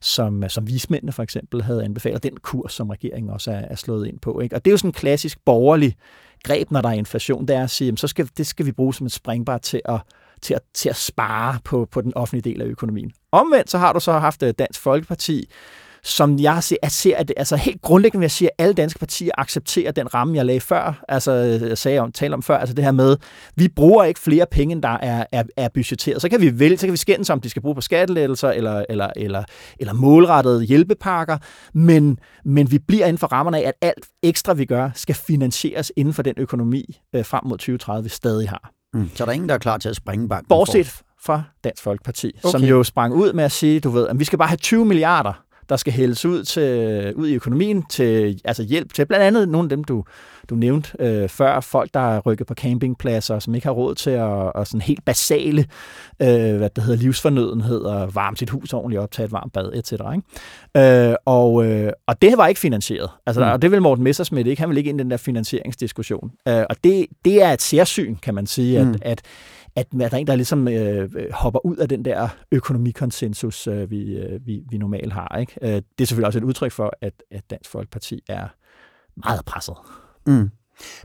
som, 0.00 0.44
øh, 0.44 0.50
som 0.50 0.66
vismændene 0.66 1.12
for 1.12 1.22
eksempel 1.22 1.62
havde 1.62 1.84
anbefalet, 1.84 2.22
den 2.22 2.36
kurs, 2.36 2.72
som 2.72 2.90
regeringen 2.90 3.30
også 3.30 3.50
er, 3.50 3.60
er 3.70 3.76
slået 3.76 4.06
ind 4.06 4.18
på. 4.18 4.40
Ikke? 4.40 4.56
Og 4.56 4.64
det 4.64 4.70
er 4.70 4.72
jo 4.72 4.78
sådan 4.78 4.88
en 4.88 4.92
klassisk 4.92 5.38
borgerlig 5.44 5.96
greb, 6.44 6.70
når 6.70 6.80
der 6.80 6.88
er 6.88 6.92
inflation, 6.92 7.48
det 7.48 7.56
er 7.56 7.62
at 7.62 7.70
sige, 7.70 7.86
jamen, 7.86 7.96
så 7.96 8.06
skal, 8.06 8.28
det 8.36 8.46
skal 8.46 8.66
vi 8.66 8.72
bruge 8.72 8.94
som 8.94 9.06
et 9.06 9.12
springbræt 9.12 9.60
til 9.60 9.80
at, 9.84 10.00
til 10.42 10.54
at, 10.54 10.60
til 10.74 10.88
at 10.88 10.96
spare 10.96 11.58
på, 11.64 11.88
på 11.90 12.00
den 12.00 12.12
offentlige 12.16 12.52
del 12.52 12.62
af 12.62 12.66
økonomien. 12.66 13.12
Omvendt 13.32 13.70
så 13.70 13.78
har 13.78 13.92
du 13.92 14.00
så 14.00 14.12
haft 14.12 14.42
øh, 14.42 14.54
Dansk 14.58 14.80
Folkeparti, 14.80 15.48
som 16.04 16.38
jeg 16.38 16.62
ser, 16.62 16.76
at, 16.82 16.92
ser 16.92 17.16
at 17.16 17.32
altså 17.36 17.56
helt 17.56 17.82
grundlæggende 17.82 18.20
vil 18.20 18.24
jeg 18.24 18.30
sige, 18.30 18.48
at 18.48 18.64
alle 18.64 18.74
danske 18.74 18.98
partier 18.98 19.30
accepterer 19.38 19.92
den 19.92 20.14
ramme, 20.14 20.36
jeg 20.36 20.46
lagde 20.46 20.60
før, 20.60 21.04
altså 21.08 21.32
øh, 21.32 21.68
jeg 21.68 21.78
sagde 21.78 21.98
om, 21.98 22.12
talte 22.12 22.34
om 22.34 22.42
før, 22.42 22.58
altså 22.58 22.74
det 22.74 22.84
her 22.84 22.92
med, 22.92 23.16
vi 23.56 23.68
bruger 23.68 24.04
ikke 24.04 24.20
flere 24.20 24.46
penge, 24.50 24.72
end 24.72 24.82
der 24.82 24.88
er, 24.88 25.24
er, 25.32 25.42
er 25.56 25.68
budgetteret. 25.74 26.22
Så 26.22 26.28
kan 26.28 26.40
vi 26.40 26.58
vælge, 26.58 26.76
så 26.76 26.86
kan 26.86 26.92
vi 26.92 26.96
skændes 26.96 27.30
om, 27.30 27.40
de 27.40 27.50
skal 27.50 27.62
bruge 27.62 27.74
på 27.74 27.80
skattelettelser 27.80 28.50
eller, 28.50 28.84
eller, 28.88 29.10
eller, 29.16 29.44
eller 29.80 29.92
målrettede 29.92 30.64
hjælpepakker, 30.64 31.38
men, 31.74 32.18
men 32.44 32.70
vi 32.70 32.78
bliver 32.78 33.06
inden 33.06 33.18
for 33.18 33.26
rammerne 33.26 33.58
af, 33.58 33.68
at 33.68 33.74
alt 33.80 34.06
ekstra, 34.22 34.54
vi 34.54 34.64
gør, 34.64 34.90
skal 34.94 35.14
finansieres 35.14 35.92
inden 35.96 36.14
for 36.14 36.22
den 36.22 36.34
økonomi 36.36 37.00
øh, 37.14 37.24
frem 37.24 37.44
mod 37.44 37.58
2030, 37.58 38.02
vi 38.02 38.08
stadig 38.08 38.48
har. 38.48 38.70
Mm. 38.94 39.10
Så 39.14 39.24
er 39.24 39.26
der 39.26 39.32
ingen, 39.32 39.48
der 39.48 39.54
er 39.54 39.58
klar 39.58 39.78
til 39.78 39.88
at 39.88 39.96
springe 39.96 40.28
banken? 40.28 40.48
Bortset 40.48 41.02
fra 41.24 41.42
Dansk 41.64 41.82
Folkeparti, 41.82 42.32
okay. 42.44 42.50
som 42.50 42.62
jo 42.62 42.84
sprang 42.84 43.14
ud 43.14 43.32
med 43.32 43.44
at 43.44 43.52
sige, 43.52 43.80
du 43.80 43.90
ved, 43.90 44.08
at 44.08 44.18
vi 44.18 44.24
skal 44.24 44.38
bare 44.38 44.48
have 44.48 44.56
20 44.56 44.84
milliarder 44.84 45.43
der 45.68 45.76
skal 45.76 45.92
hældes 45.92 46.24
ud, 46.24 46.44
til, 46.44 47.14
ud 47.14 47.28
i 47.28 47.34
økonomien 47.34 47.82
til 47.82 48.40
altså 48.44 48.62
hjælp 48.62 48.92
til 48.92 49.06
blandt 49.06 49.24
andet 49.24 49.48
nogle 49.48 49.66
af 49.66 49.68
dem, 49.68 49.84
du, 49.84 50.04
du 50.50 50.54
nævnte 50.54 50.90
øh, 50.98 51.28
før, 51.28 51.60
folk, 51.60 51.94
der 51.94 52.14
er 52.16 52.20
rykket 52.20 52.46
på 52.46 52.54
campingpladser, 52.54 53.38
som 53.38 53.54
ikke 53.54 53.66
har 53.66 53.72
råd 53.72 53.94
til 53.94 54.10
at, 54.10 54.28
og 54.28 54.66
sådan 54.66 54.80
helt 54.80 55.04
basale 55.04 55.66
øh, 56.22 56.56
hvad 56.56 56.70
det 56.70 56.84
hedder, 56.84 57.02
livsfornødenheder, 57.02 58.06
varme 58.06 58.36
sit 58.36 58.50
hus 58.50 58.72
ordentligt 58.72 59.00
op, 59.00 59.10
tage 59.10 59.26
et 59.26 59.32
varmt 59.32 59.52
bad, 59.52 59.72
etc. 59.74 59.92
Ikke? 59.92 61.10
Øh, 61.10 61.16
og, 61.24 61.66
øh, 61.66 61.92
og 62.06 62.22
det 62.22 62.36
var 62.36 62.46
ikke 62.46 62.60
finansieret. 62.60 63.10
Altså, 63.26 63.44
mm. 63.44 63.50
Og 63.50 63.62
det 63.62 63.70
vil 63.70 63.82
Morten 63.82 64.04
Messersmith 64.04 64.48
ikke. 64.48 64.60
Han 64.60 64.68
vil 64.68 64.78
ikke 64.78 64.90
ind 64.90 65.00
i 65.00 65.02
den 65.02 65.10
der 65.10 65.16
finansieringsdiskussion. 65.16 66.30
Øh, 66.48 66.64
og 66.70 66.76
det, 66.84 67.06
det 67.24 67.42
er 67.42 67.52
et 67.52 67.62
særsyn, 67.62 68.16
kan 68.16 68.34
man 68.34 68.46
sige, 68.46 68.78
at, 68.78 68.86
mm. 68.86 68.94
at 69.02 69.14
at 69.14 69.22
at 69.76 69.92
der 69.92 70.08
er 70.12 70.16
en, 70.16 70.26
der 70.26 70.36
ligesom 70.36 70.68
øh, 70.68 71.10
øh, 71.16 71.32
hopper 71.32 71.66
ud 71.66 71.76
af 71.76 71.88
den 71.88 72.04
der 72.04 72.28
økonomikonsensus, 72.52 73.66
øh, 73.66 73.90
vi, 73.90 74.16
øh, 74.16 74.46
vi, 74.46 74.62
vi 74.70 74.78
normalt 74.78 75.12
har. 75.12 75.36
Ikke? 75.40 75.54
Øh, 75.62 75.68
det 75.68 76.00
er 76.00 76.04
selvfølgelig 76.06 76.26
også 76.26 76.38
et 76.38 76.44
udtryk 76.44 76.72
for, 76.72 76.92
at, 77.00 77.22
at 77.30 77.50
Dansk 77.50 77.70
Folkeparti 77.70 78.22
er 78.28 78.48
meget 79.16 79.44
presset. 79.44 79.74
Mm. 80.26 80.50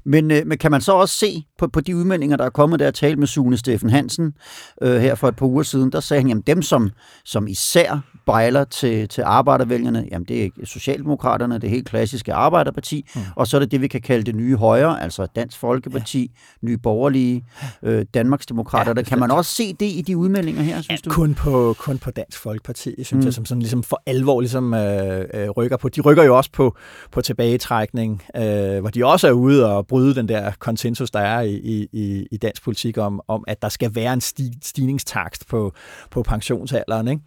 Men, 0.04 0.32
øh, 0.32 0.48
men 0.48 0.58
kan 0.58 0.72
man 0.72 0.82
så 0.82 0.94
også 0.94 1.18
se 1.18 1.46
på, 1.60 1.68
på 1.68 1.82
de 1.82 1.96
udmeldinger, 1.96 2.38
der 2.38 2.46
er 2.46 2.50
kommet, 2.50 2.80
der 2.80 2.86
jeg 2.86 2.94
talte 2.94 3.20
med 3.20 3.28
Sune 3.28 3.58
Steffen 3.58 3.89
Hansen 3.89 4.34
øh, 4.82 5.01
her 5.01 5.16
for 5.16 5.28
et 5.28 5.36
par 5.36 5.46
uger 5.46 5.63
siden, 5.63 5.92
der 5.92 6.00
sagde 6.00 6.22
han, 6.22 6.28
jamen 6.28 6.44
dem, 6.48 6.62
som, 6.62 6.89
som 7.25 7.48
især 7.48 8.00
bejler 8.25 8.63
til, 8.63 9.10
til 9.10 9.22
arbejdervælgerne, 9.22 10.06
jamen 10.12 10.25
det 10.28 10.46
er 10.46 10.50
Socialdemokraterne, 10.63 11.60
det 11.60 11.70
helt 11.70 11.88
klassiske 11.88 12.34
arbejderparti, 12.34 13.06
mm. 13.16 13.22
og 13.36 13.48
så 13.48 13.58
er 13.58 13.60
det 13.60 13.72
det, 13.72 13.82
vi 13.82 13.88
kan 13.88 14.01
kalde 14.01 14.24
det 14.24 14.36
nye 14.36 14.56
højre, 14.56 15.04
altså 15.04 15.28
Dansk 15.36 15.58
Folkeparti, 15.58 16.22
ja. 16.22 16.68
Nye 16.68 16.78
Borgerlige, 16.78 17.46
øh, 17.84 18.06
Danmarksdemokrater. 18.13 18.89
Ja, 18.89 18.94
der 18.94 19.01
kan 19.01 19.20
man 19.20 19.32
også 19.32 19.56
se 19.56 19.74
det 19.74 19.86
i 19.86 20.04
de 20.08 20.18
udmeldinger 20.18 20.62
her, 20.62 20.82
synes 20.82 21.01
ja, 21.06 21.10
du? 21.10 21.13
Kun 21.13 21.34
på, 21.34 21.75
kun 21.80 21.98
på 21.98 22.12
Dansk 22.12 22.39
Folkeparti, 22.39 23.04
synes 23.04 23.12
mm. 23.12 23.25
jeg, 23.25 23.34
som 23.34 23.46
sådan 23.46 23.62
ligesom 23.62 23.84
for 23.84 24.01
alvor 24.06 24.42
ligesom, 24.42 24.74
øh, 24.74 25.25
øh, 25.34 25.50
rykker 25.50 25.78
på. 25.78 25.89
De 25.89 26.01
rykker 26.01 26.24
jo 26.24 26.38
også 26.38 26.51
på, 26.51 26.75
på 27.12 27.22
tilbagetrækning, 27.22 28.24
øh, 28.36 28.80
hvor 28.80 28.89
de 28.89 29.06
også 29.06 29.28
er 29.28 29.32
ude 29.32 29.75
og 29.75 29.88
bryde 29.88 30.16
den 30.16 30.28
der 30.28 30.51
konsensus, 30.60 31.12
der 31.12 31.20
er 31.20 31.42
i, 31.51 31.88
i, 31.91 32.27
i 32.32 32.38
dansk 32.38 32.63
politik 32.63 32.98
om, 32.98 33.22
om, 33.27 33.44
at 33.48 33.62
der 33.62 33.70
skal 33.70 33.96
være 33.96 34.13
en 34.13 34.22
sti, 34.22 34.51
stigningstakst 34.63 35.48
på, 35.48 35.74
på 36.12 36.24
pensionsalderen. 36.24 37.08
Ikke? 37.08 37.22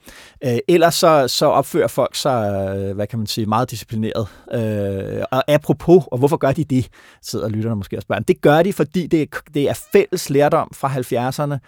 Øh, 0.44 0.58
ellers 0.68 0.94
så, 0.94 1.28
så 1.28 1.46
opfører 1.46 1.88
folk 1.88 2.14
sig, 2.14 2.66
øh, 2.76 2.94
hvad 2.94 3.06
kan 3.06 3.18
man 3.18 3.26
sige, 3.26 3.46
meget 3.46 3.70
disciplineret. 3.70 4.28
Øh, 4.52 5.24
og 5.30 5.50
apropos, 5.50 6.04
og 6.12 6.18
hvorfor 6.18 6.36
gør 6.36 6.52
de 6.52 6.64
det, 6.64 6.88
sidder 7.22 7.48
lytterne 7.48 7.76
måske 7.76 7.96
og 7.96 8.02
spørger. 8.02 8.22
Det 8.22 8.40
gør 8.40 8.62
de, 8.62 8.72
fordi 8.72 9.06
det, 9.06 9.28
det 9.54 9.68
er 9.68 9.80
fælles 9.92 10.30
lærdom 10.30 10.70
fra 10.74 10.88
70'erne, 10.88 11.58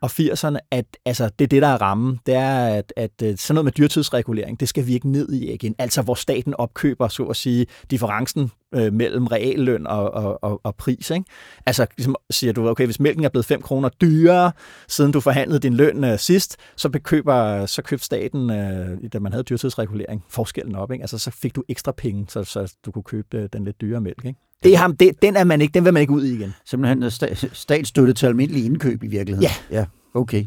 og 0.00 0.10
80'erne, 0.10 0.58
at 0.70 0.84
altså, 1.04 1.30
det 1.38 1.44
er 1.44 1.48
det, 1.48 1.62
der 1.62 1.68
er 1.68 1.82
rammen. 1.82 2.18
Det 2.26 2.34
er, 2.34 2.66
at, 2.66 2.92
at 2.96 3.10
øh, 3.22 3.36
sådan 3.36 3.54
noget 3.54 3.64
med 3.64 3.72
dyrtidsregulering, 3.72 4.60
det 4.60 4.68
skal 4.68 4.86
virke 4.86 5.08
ned 5.08 5.32
i 5.32 5.52
igen. 5.52 5.74
Altså, 5.78 6.02
hvor 6.02 6.14
staten 6.14 6.54
opkøber, 6.54 7.08
så 7.08 7.22
at 7.22 7.36
sige, 7.36 7.66
differencen 7.90 8.50
øh, 8.74 8.92
mellem 8.92 9.26
realløn 9.26 9.86
og, 9.86 10.10
og, 10.10 10.44
og, 10.44 10.60
og 10.64 10.74
pris. 10.74 11.10
Ikke? 11.10 11.24
Altså, 11.66 11.86
ligesom 11.96 12.16
siger 12.30 12.52
du, 12.52 12.68
okay, 12.68 12.84
hvis 12.84 13.00
mælken 13.00 13.24
er 13.24 13.28
blevet 13.28 13.46
5 13.46 13.62
kroner 13.62 13.88
dyrere, 13.88 14.52
siden 14.88 15.12
du 15.12 15.20
forhandlede 15.20 15.60
din 15.60 15.74
løn 15.74 16.04
øh, 16.04 16.18
sidst, 16.18 16.56
så, 16.76 16.88
bekøber, 16.88 17.66
så 17.66 17.82
købte 17.82 18.04
staten, 18.04 18.50
øh, 18.50 18.98
da 19.12 19.18
man 19.18 19.32
havde 19.32 19.44
dyrtidsregulering, 19.44 20.24
forskellen 20.28 20.74
op. 20.74 20.92
Ikke? 20.92 21.02
Altså, 21.02 21.18
så 21.18 21.30
fik 21.30 21.56
du 21.56 21.64
ekstra 21.68 21.92
penge, 21.92 22.26
så, 22.28 22.44
så 22.44 22.74
du 22.86 22.90
kunne 22.90 23.02
købe 23.02 23.36
øh, 23.36 23.48
den 23.52 23.64
lidt 23.64 23.80
dyre 23.80 24.00
mælk. 24.00 24.24
Ikke? 24.24 24.47
Det 24.62 24.72
er 24.74 24.76
ham, 24.78 24.96
det, 24.96 25.22
den, 25.22 25.36
er 25.36 25.44
man 25.44 25.60
ikke, 25.60 25.72
den 25.74 25.84
vil 25.84 25.92
man 25.92 26.00
ikke 26.00 26.12
ud 26.12 26.24
i 26.24 26.34
igen. 26.34 26.54
Simpelthen 26.66 27.02
sta- 27.02 27.48
statsstøtte 27.52 28.12
til 28.12 28.26
almindelig 28.26 28.64
indkøb 28.64 29.02
i 29.02 29.06
virkeligheden. 29.06 29.50
Ja. 29.70 29.78
ja. 29.78 29.84
Okay, 30.14 30.44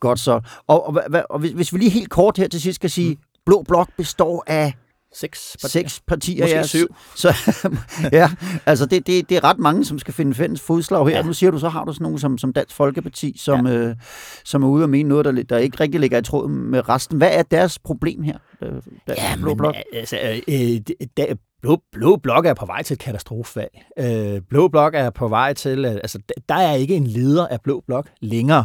godt 0.00 0.20
så. 0.20 0.40
Og, 0.66 0.86
og, 0.86 1.02
og, 1.14 1.22
og 1.30 1.38
hvis, 1.38 1.50
hvis 1.50 1.72
vi 1.72 1.78
lige 1.78 1.90
helt 1.90 2.10
kort 2.10 2.36
her 2.36 2.48
til 2.48 2.60
sidst 2.60 2.76
skal 2.76 2.90
sige, 2.90 3.10
mm. 3.10 3.20
Blå 3.46 3.62
Blok 3.68 3.88
består 3.96 4.44
af 4.46 4.72
Seks 5.14 5.56
partier. 5.60 5.82
Seks 5.82 6.00
partier, 6.06 6.44
Måske 6.44 6.56
ja. 6.56 6.62
syv. 6.62 6.94
Så, 7.16 7.34
ja, 8.12 8.30
altså 8.66 8.86
det, 8.86 9.06
det, 9.06 9.28
det 9.28 9.36
er 9.36 9.44
ret 9.44 9.58
mange, 9.58 9.84
som 9.84 9.98
skal 9.98 10.14
finde 10.14 10.34
fælles 10.34 10.60
fodslag 10.60 11.08
her. 11.08 11.16
Ja. 11.16 11.22
Nu 11.22 11.32
siger 11.32 11.50
du, 11.50 11.58
så 11.58 11.68
har 11.68 11.84
du 11.84 11.92
sådan 11.92 12.02
nogle 12.02 12.18
som, 12.18 12.38
som 12.38 12.52
Dansk 12.52 12.76
Folkeparti, 12.76 13.38
som, 13.38 13.66
ja. 13.66 13.72
øh, 13.72 13.96
som 14.44 14.62
er 14.62 14.68
ude 14.68 14.84
og 14.84 14.90
mene 14.90 15.08
noget, 15.08 15.24
der, 15.24 15.42
der 15.42 15.58
ikke 15.58 15.80
rigtig 15.80 16.00
ligger 16.00 16.18
i 16.18 16.22
tråd 16.22 16.48
med 16.48 16.88
resten. 16.88 17.18
Hvad 17.18 17.30
er 17.32 17.42
deres 17.42 17.78
problem 17.78 18.22
her, 18.22 18.38
der, 18.60 18.80
ja, 19.08 19.36
Blå 19.40 19.54
Blok? 19.54 19.74
Altså, 19.92 20.40
øh, 20.48 21.06
da, 21.16 21.26
Blå, 21.62 21.80
Blå 21.92 22.16
Blok 22.16 22.46
er 22.46 22.54
på 22.54 22.66
vej 22.66 22.82
til 22.82 22.94
et 22.94 23.00
katastrofefag. 23.00 23.84
Øh, 23.98 24.40
Blå 24.50 24.68
Blok 24.68 24.94
er 24.94 25.10
på 25.10 25.28
vej 25.28 25.52
til... 25.54 25.86
Altså, 25.86 26.18
der 26.48 26.54
er 26.54 26.74
ikke 26.74 26.96
en 26.96 27.06
leder 27.06 27.46
af 27.46 27.60
Blå 27.60 27.82
Blok 27.86 28.08
længere. 28.20 28.64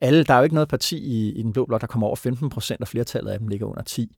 Alle, 0.00 0.24
der 0.24 0.34
er 0.34 0.38
jo 0.38 0.44
ikke 0.44 0.54
noget 0.54 0.68
parti 0.68 0.98
i, 0.98 1.32
i 1.32 1.42
den 1.42 1.52
Blå 1.52 1.66
Blok, 1.66 1.80
der 1.80 1.86
kommer 1.86 2.06
over 2.06 2.16
15 2.16 2.48
procent, 2.48 2.80
og 2.80 2.88
flertallet 2.88 3.30
af 3.30 3.38
dem 3.38 3.48
ligger 3.48 3.66
under 3.66 3.82
10. 3.82 4.16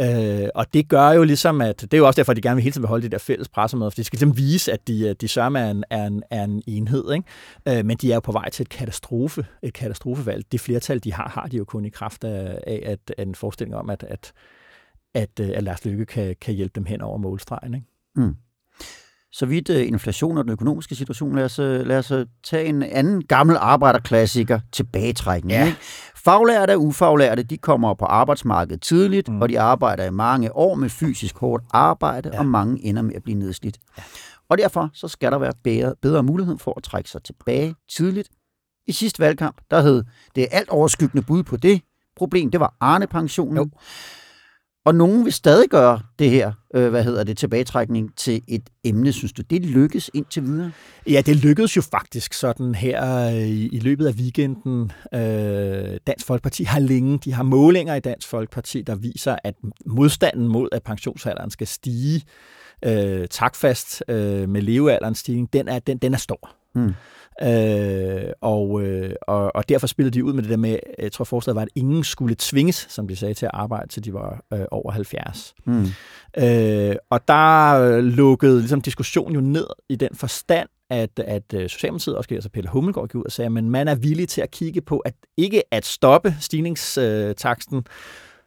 Øh, 0.00 0.48
og 0.54 0.74
det 0.74 0.88
gør 0.88 1.10
jo 1.10 1.24
ligesom, 1.24 1.60
at 1.60 1.80
det 1.80 1.94
er 1.94 1.98
jo 1.98 2.06
også 2.06 2.16
derfor, 2.16 2.32
at 2.32 2.36
de 2.36 2.42
gerne 2.42 2.56
vil 2.56 2.62
hele 2.62 2.72
tiden 2.72 2.82
beholde 2.82 3.02
det 3.02 3.12
der 3.12 3.18
fælles 3.18 3.48
pressemøde, 3.48 3.90
for 3.90 3.96
de 3.96 4.04
skal 4.04 4.16
ligesom 4.16 4.36
vise, 4.36 4.72
at 4.72 4.88
de, 4.88 5.14
de 5.14 5.28
sørger 5.28 5.50
er 5.50 5.70
en, 5.70 5.84
er 5.90 6.06
en, 6.06 6.22
er 6.30 6.44
en 6.44 6.62
enhed. 6.66 7.12
Ikke? 7.12 7.78
Øh, 7.78 7.84
men 7.86 7.96
de 7.96 8.10
er 8.10 8.14
jo 8.14 8.20
på 8.20 8.32
vej 8.32 8.50
til 8.50 8.62
et 8.62 8.68
katastrofe, 8.68 9.46
et 9.62 9.72
katastrofevalg. 9.72 10.52
Det 10.52 10.60
flertal, 10.60 11.04
de 11.04 11.12
har, 11.12 11.28
har 11.28 11.46
de 11.46 11.56
jo 11.56 11.64
kun 11.64 11.84
i 11.84 11.88
kraft 11.88 12.24
af, 12.24 12.60
af 12.66 12.82
at, 12.86 13.14
af 13.18 13.22
en 13.22 13.34
forestilling 13.34 13.76
om, 13.76 13.90
at, 13.90 14.02
at, 14.02 14.32
at, 15.14 15.40
øh, 15.40 15.50
at 15.54 15.62
Lars 15.62 15.84
Lykke 15.84 16.06
kan, 16.06 16.36
kan 16.40 16.54
hjælpe 16.54 16.72
dem 16.74 16.84
hen 16.84 17.00
over 17.00 17.18
målstregen. 17.18 17.74
Ikke? 17.74 17.86
Mm. 18.16 18.36
Så 19.32 19.46
vidt 19.46 19.70
uh, 19.70 19.86
inflation 19.86 20.38
og 20.38 20.44
den 20.44 20.52
økonomiske 20.52 20.94
situation, 20.94 21.36
lad 21.36 21.44
os, 21.44 21.58
uh, 21.58 21.64
lad 21.66 21.98
os 21.98 22.10
uh, 22.10 22.22
tage 22.44 22.64
en 22.64 22.82
anden 22.82 23.24
gammel 23.24 23.56
arbejderklassiker, 23.60 24.60
tilbagetrækning. 24.72 25.52
Ja. 25.52 25.66
Ikke? 25.66 25.78
Faglærte 26.14 26.74
og 26.74 26.82
ufaglærte, 26.82 27.42
de 27.42 27.58
kommer 27.58 27.94
på 27.94 28.04
arbejdsmarkedet 28.04 28.82
tidligt, 28.82 29.28
mm. 29.28 29.42
og 29.42 29.48
de 29.48 29.60
arbejder 29.60 30.04
i 30.04 30.10
mange 30.10 30.56
år 30.56 30.74
med 30.74 30.88
fysisk 30.88 31.38
hårdt 31.38 31.64
arbejde, 31.70 32.30
ja. 32.32 32.38
og 32.38 32.46
mange 32.46 32.84
ender 32.84 33.02
med 33.02 33.14
at 33.14 33.22
blive 33.22 33.38
nedslidt. 33.38 33.78
Ja. 33.98 34.02
Og 34.48 34.58
derfor 34.58 34.90
så 34.94 35.08
skal 35.08 35.32
der 35.32 35.38
være 35.38 35.52
bedre, 35.64 35.94
bedre 36.02 36.22
mulighed 36.22 36.58
for 36.58 36.74
at 36.76 36.82
trække 36.82 37.10
sig 37.10 37.22
tilbage 37.22 37.74
tidligt. 37.90 38.28
I 38.86 38.92
sidste 38.92 39.18
valgkamp, 39.18 39.60
der 39.70 39.80
hed 39.80 40.04
det 40.34 40.46
alt 40.50 40.68
overskyggende 40.68 41.26
bud 41.26 41.42
på 41.42 41.56
det 41.56 41.82
problem, 42.16 42.50
det 42.50 42.60
var 42.60 42.74
Arne-pensionen. 42.80 43.56
Jo. 43.56 43.68
Og 44.84 44.94
nogen 44.94 45.24
vil 45.24 45.32
stadig 45.32 45.68
gøre 45.68 46.00
det 46.18 46.30
her, 46.30 46.52
øh, 46.74 46.90
hvad 46.90 47.04
hedder 47.04 47.24
det, 47.24 47.38
tilbagetrækning 47.38 48.16
til 48.16 48.42
et 48.48 48.70
emne, 48.84 49.12
synes 49.12 49.32
du. 49.32 49.42
Det 49.42 49.66
lykkes 49.66 50.10
indtil 50.14 50.42
videre? 50.42 50.72
Ja, 51.06 51.22
det 51.26 51.36
lykkedes 51.36 51.76
jo 51.76 51.82
faktisk 51.82 52.32
sådan 52.32 52.74
her 52.74 53.26
øh, 53.26 53.34
i, 53.34 53.68
i 53.68 53.78
løbet 53.78 54.06
af 54.06 54.12
weekenden. 54.12 54.92
Øh, 55.14 55.98
Dansk 56.06 56.26
Folkeparti 56.26 56.64
har 56.64 56.80
længe, 56.80 57.18
de 57.18 57.32
har 57.32 57.42
målinger 57.42 57.94
i 57.94 58.00
Dansk 58.00 58.28
Folkeparti, 58.28 58.82
der 58.82 58.94
viser, 58.94 59.36
at 59.44 59.54
modstanden 59.86 60.48
mod, 60.48 60.68
at 60.72 60.82
pensionsalderen 60.82 61.50
skal 61.50 61.66
stige 61.66 62.22
øh, 62.84 63.28
takfast 63.28 64.04
øh, 64.08 64.48
med 64.48 64.62
levealderens 64.62 65.18
stigning, 65.18 65.52
den 65.52 65.68
er, 65.68 65.78
den, 65.78 65.98
den 65.98 66.14
er 66.14 66.18
stor. 66.18 66.50
Mm. 66.74 66.92
Øh, 67.42 68.32
og, 68.40 68.82
øh, 68.82 69.10
og, 69.22 69.56
og 69.56 69.68
derfor 69.68 69.86
spillede 69.86 70.14
de 70.14 70.24
ud 70.24 70.32
med 70.32 70.42
det 70.42 70.50
der 70.50 70.56
med, 70.56 70.78
jeg 70.98 71.12
tror 71.12 71.24
forslaget 71.24 71.54
var, 71.54 71.62
at 71.62 71.68
ingen 71.74 72.04
skulle 72.04 72.36
tvinges, 72.38 72.86
som 72.90 73.08
de 73.08 73.16
sagde, 73.16 73.34
til 73.34 73.46
at 73.46 73.50
arbejde, 73.54 73.88
til 73.88 74.04
de 74.04 74.12
var 74.12 74.44
øh, 74.52 74.64
over 74.70 74.90
70. 74.90 75.54
Mm. 75.64 75.86
Øh, 76.38 76.96
og 77.10 77.28
der 77.28 78.00
lukkede 78.00 78.58
ligesom, 78.58 78.80
diskussionen 78.80 79.34
jo 79.34 79.40
ned 79.40 79.66
i 79.88 79.96
den 79.96 80.10
forstand, 80.14 80.68
at, 80.90 81.18
at 81.18 81.54
øh, 81.54 81.68
Socialdemokratiet, 81.68 82.16
også 82.16 82.28
altså 82.34 82.48
Peter 82.48 82.68
Hummelgaard, 82.68 83.08
gik 83.08 83.14
ud 83.14 83.24
og 83.24 83.32
sagde, 83.32 83.46
at 83.46 83.64
man 83.64 83.88
er 83.88 83.94
villig 83.94 84.28
til 84.28 84.40
at 84.40 84.50
kigge 84.50 84.80
på, 84.80 84.98
at 84.98 85.14
ikke 85.36 85.62
at 85.70 85.86
stoppe 85.86 86.34
stigningstaksten, 86.40 87.84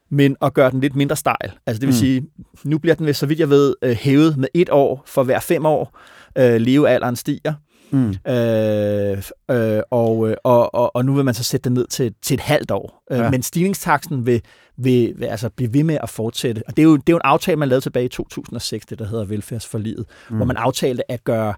men 0.09 0.35
at 0.41 0.53
gøre 0.53 0.71
den 0.71 0.79
lidt 0.79 0.95
mindre 0.95 1.15
stejl. 1.15 1.51
Altså 1.65 1.79
det 1.79 1.87
vil 1.87 1.93
mm. 1.93 1.99
sige, 1.99 2.25
nu 2.63 2.77
bliver 2.77 2.95
den, 2.95 3.13
så 3.13 3.25
vidt 3.25 3.39
jeg 3.39 3.49
ved, 3.49 3.75
øh, 3.81 3.91
hævet 3.95 4.37
med 4.37 4.47
et 4.53 4.69
år 4.69 5.03
for 5.05 5.23
hver 5.23 5.39
fem 5.39 5.65
år. 5.65 5.99
Øh, 6.37 6.55
levealderen 6.55 7.15
stiger. 7.15 7.53
Mm. 7.91 8.15
Øh, 8.27 9.23
øh, 9.51 9.81
og, 9.91 10.29
øh, 10.29 10.37
og, 10.43 10.75
og, 10.75 10.95
og 10.95 11.05
nu 11.05 11.13
vil 11.13 11.25
man 11.25 11.33
så 11.33 11.43
sætte 11.43 11.63
det 11.63 11.71
ned 11.71 11.87
til, 11.87 12.13
til 12.21 12.33
et 12.33 12.39
halvt 12.39 12.71
år. 12.71 13.03
Øh, 13.11 13.17
ja. 13.17 13.29
Men 13.29 13.43
stigningstakten 13.43 14.25
vil, 14.25 14.41
vil, 14.77 15.13
vil 15.17 15.25
altså 15.25 15.49
blive 15.49 15.73
ved 15.73 15.83
med 15.83 15.97
at 16.03 16.09
fortsætte. 16.09 16.63
Og 16.67 16.77
det 16.77 16.81
er 16.81 16.87
jo, 16.87 16.95
det 16.95 17.09
er 17.09 17.13
jo 17.13 17.17
en 17.17 17.21
aftale, 17.23 17.55
man 17.55 17.69
lavede 17.69 17.85
tilbage 17.85 18.05
i 18.05 18.09
2006, 18.09 18.85
det 18.85 18.99
der 18.99 19.05
hedder 19.05 19.25
velfærdsforliget, 19.25 20.05
mm. 20.29 20.35
hvor 20.35 20.45
man 20.45 20.57
aftalte 20.57 21.11
at 21.11 21.23
gøre 21.23 21.53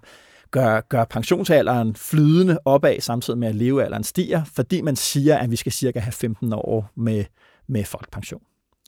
gør, 0.50 0.80
gør 0.80 1.04
pensionsalderen 1.04 1.96
flydende 1.96 2.58
opad, 2.64 3.00
samtidig 3.00 3.38
med 3.38 3.48
at 3.48 3.54
levealderen 3.54 4.04
stiger, 4.04 4.44
fordi 4.44 4.80
man 4.80 4.96
siger, 4.96 5.38
at 5.38 5.50
vi 5.50 5.56
skal 5.56 5.72
cirka 5.72 6.00
have 6.00 6.12
15 6.12 6.52
år 6.52 6.90
med, 6.94 7.24
med 7.66 7.84
folkepension. 7.84 8.40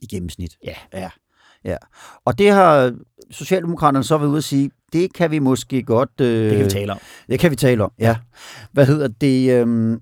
I 0.03 0.07
gennemsnit? 0.07 0.57
Ja. 0.65 0.75
ja. 0.93 1.11
Ja, 1.65 1.77
og 2.25 2.39
det 2.39 2.51
har 2.51 2.93
Socialdemokraterne 3.31 4.05
så 4.05 4.19
været 4.19 4.29
ude 4.29 4.39
at 4.39 4.45
sige, 4.45 4.71
det 4.93 5.13
kan 5.13 5.31
vi 5.31 5.39
måske 5.39 5.83
godt... 5.83 6.11
Øh, 6.21 6.51
det 6.51 6.57
kan 6.57 6.65
vi 6.65 6.71
tale 6.71 6.93
om. 6.93 6.99
Det 7.29 7.41
kan 7.41 7.51
vi 7.51 7.57
tale 7.57 7.85
om, 7.85 7.93
ja. 7.99 8.17
Hvad 8.73 8.87
hedder 8.87 9.09
det? 9.09 9.67
Øh, 9.67 9.99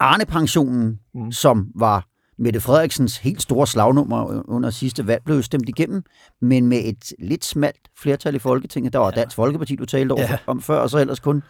Arne-pensionen, 0.00 0.98
mm. 1.14 1.32
som 1.32 1.68
var 1.74 2.06
Mette 2.42 2.60
Frederiksens 2.60 3.16
helt 3.16 3.42
store 3.42 3.66
slagnummer 3.66 4.42
under 4.48 4.70
sidste 4.70 5.06
valg 5.06 5.22
blev 5.24 5.42
stemt 5.42 5.68
igennem, 5.68 6.02
men 6.40 6.66
med 6.66 6.78
et 6.84 7.12
lidt 7.18 7.44
smalt 7.44 7.76
flertal 7.98 8.34
i 8.34 8.38
Folketinget. 8.38 8.92
Der 8.92 8.98
var 8.98 9.12
ja. 9.14 9.20
Dansk 9.20 9.36
Folkeparti, 9.36 9.76
du 9.76 9.84
talte 9.84 10.12
over 10.12 10.22
ja. 10.22 10.36
om 10.46 10.62
før, 10.62 10.78
og 10.78 10.90
så 10.90 10.98
ellers 10.98 11.20
kun 11.20 11.42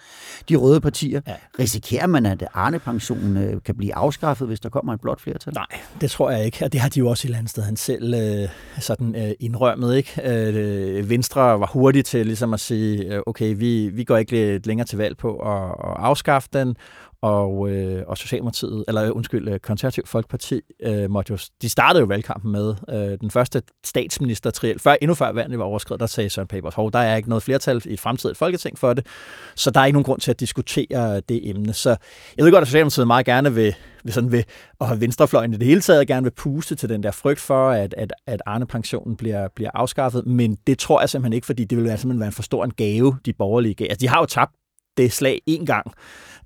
de 0.49 0.57
røde 0.57 0.81
partier. 0.81 1.21
Ja. 1.27 1.35
Risikerer 1.59 2.07
man, 2.07 2.27
at 2.27 2.45
Arne-pensionen 2.55 3.37
øh, 3.37 3.63
kan 3.65 3.77
blive 3.77 3.95
afskaffet, 3.95 4.49
hvis 4.49 4.61
der 4.61 4.69
kommer 4.69 4.95
et 4.95 5.01
blot 5.01 5.21
flertal? 5.21 5.53
Nej, 5.55 5.67
det 6.01 6.11
tror 6.11 6.31
jeg 6.31 6.45
ikke, 6.45 6.65
og 6.65 6.73
det 6.73 6.81
har 6.81 6.89
de 6.89 6.99
jo 6.99 7.09
også 7.09 7.29
i 7.29 7.31
et 7.31 7.35
andet 7.35 7.51
sted 7.51 7.63
han 7.63 7.77
selv 7.77 8.15
øh, 8.15 8.49
sådan, 8.81 9.17
øh, 9.17 9.31
indrømmet. 9.41 9.97
Ikke? 9.97 10.21
Øh, 10.25 11.11
Venstre 11.11 11.61
var 11.61 11.71
hurtigt 11.73 12.07
til 12.07 12.27
ligesom 12.27 12.55
at 12.55 12.61
sige, 12.61 13.15
øh, 13.15 13.23
okay, 13.27 13.55
vi, 13.57 13.89
vi 13.89 14.05
går 14.05 14.17
ikke 14.17 14.61
længere 14.65 14.87
til 14.87 14.99
valg 14.99 15.17
på 15.17 15.37
at, 15.37 15.69
at 15.69 15.97
afskaffe 15.97 16.49
den, 16.53 16.77
og, 17.23 17.71
øh, 17.71 18.05
og 18.07 18.19
Socialdemokratiet, 18.19 18.85
eller 18.89 19.05
øh, 19.05 19.17
undskyld, 19.17 19.49
øh, 19.49 19.59
Konservativ 19.59 20.07
Folkeparti, 20.07 20.61
øh, 20.83 21.11
måtte 21.11 21.31
jo, 21.31 21.39
de 21.63 21.69
startede 21.69 22.01
jo 22.01 22.07
valgkampen 22.07 22.53
med 22.53 22.75
øh, 22.89 23.19
den 23.21 23.31
første 23.31 23.63
statsminister 23.85 24.51
triel, 24.51 24.79
før, 24.79 24.97
endnu 25.03 25.15
før 25.15 25.33
vandet 25.33 25.59
var 25.59 25.65
overskrevet, 25.65 26.01
der 26.01 26.07
sagde 26.07 26.31
Søren 26.31 26.49
Papers, 26.49 26.75
hov, 26.75 26.93
der 26.93 26.99
er 26.99 27.17
ikke 27.17 27.29
noget 27.29 27.43
flertal 27.43 27.83
i 27.85 27.93
et 27.93 28.01
fremtidigt 28.01 28.39
folketing 28.39 28.79
for 28.79 28.93
det, 28.93 29.07
så 29.55 29.71
der 29.71 29.81
er 29.81 29.85
ikke 29.85 29.95
nogen 29.95 30.05
grund 30.05 30.21
til 30.21 30.31
at 30.31 30.41
diskutere 30.41 31.21
det 31.21 31.51
emne. 31.51 31.73
Så 31.73 31.97
jeg 32.37 32.45
ved 32.45 32.53
godt, 32.53 32.63
at 32.63 32.69
Socialdemokratiet 32.69 33.07
meget 33.07 33.27
gerne 33.27 33.55
vil, 33.55 33.75
vil, 34.05 34.13
sådan 34.13 34.33
vil 34.33 34.45
og 34.79 35.01
venstrefløjen 35.01 35.55
i 35.55 35.57
det 35.57 35.67
hele 35.67 35.81
taget 35.81 36.07
gerne 36.07 36.25
vil 36.25 36.33
puste 36.33 36.75
til 36.75 36.89
den 36.89 37.03
der 37.03 37.11
frygt 37.11 37.41
for, 37.41 37.71
at, 37.71 37.95
at, 37.99 38.13
at 38.27 38.43
Arne-pensionen 38.47 39.17
bliver, 39.17 39.49
bliver 39.55 39.71
afskaffet, 39.75 40.27
men 40.27 40.59
det 40.67 40.79
tror 40.79 41.01
jeg 41.01 41.09
simpelthen 41.09 41.33
ikke, 41.33 41.47
fordi 41.47 41.65
det 41.65 41.79
vil 41.79 41.85
være, 41.85 41.97
simpelthen 41.97 42.21
være 42.21 42.27
en 42.27 42.33
for 42.33 42.43
stor 42.43 42.65
en 42.65 42.73
gave, 42.73 43.17
de 43.27 43.33
borgerlige 43.33 43.75
gav. 43.75 43.87
Altså, 43.91 44.01
de 44.01 44.09
har 44.09 44.19
jo 44.21 44.27
tabt 44.27 44.53
det 44.97 45.13
slag 45.13 45.41
en 45.47 45.67
gang 45.67 45.93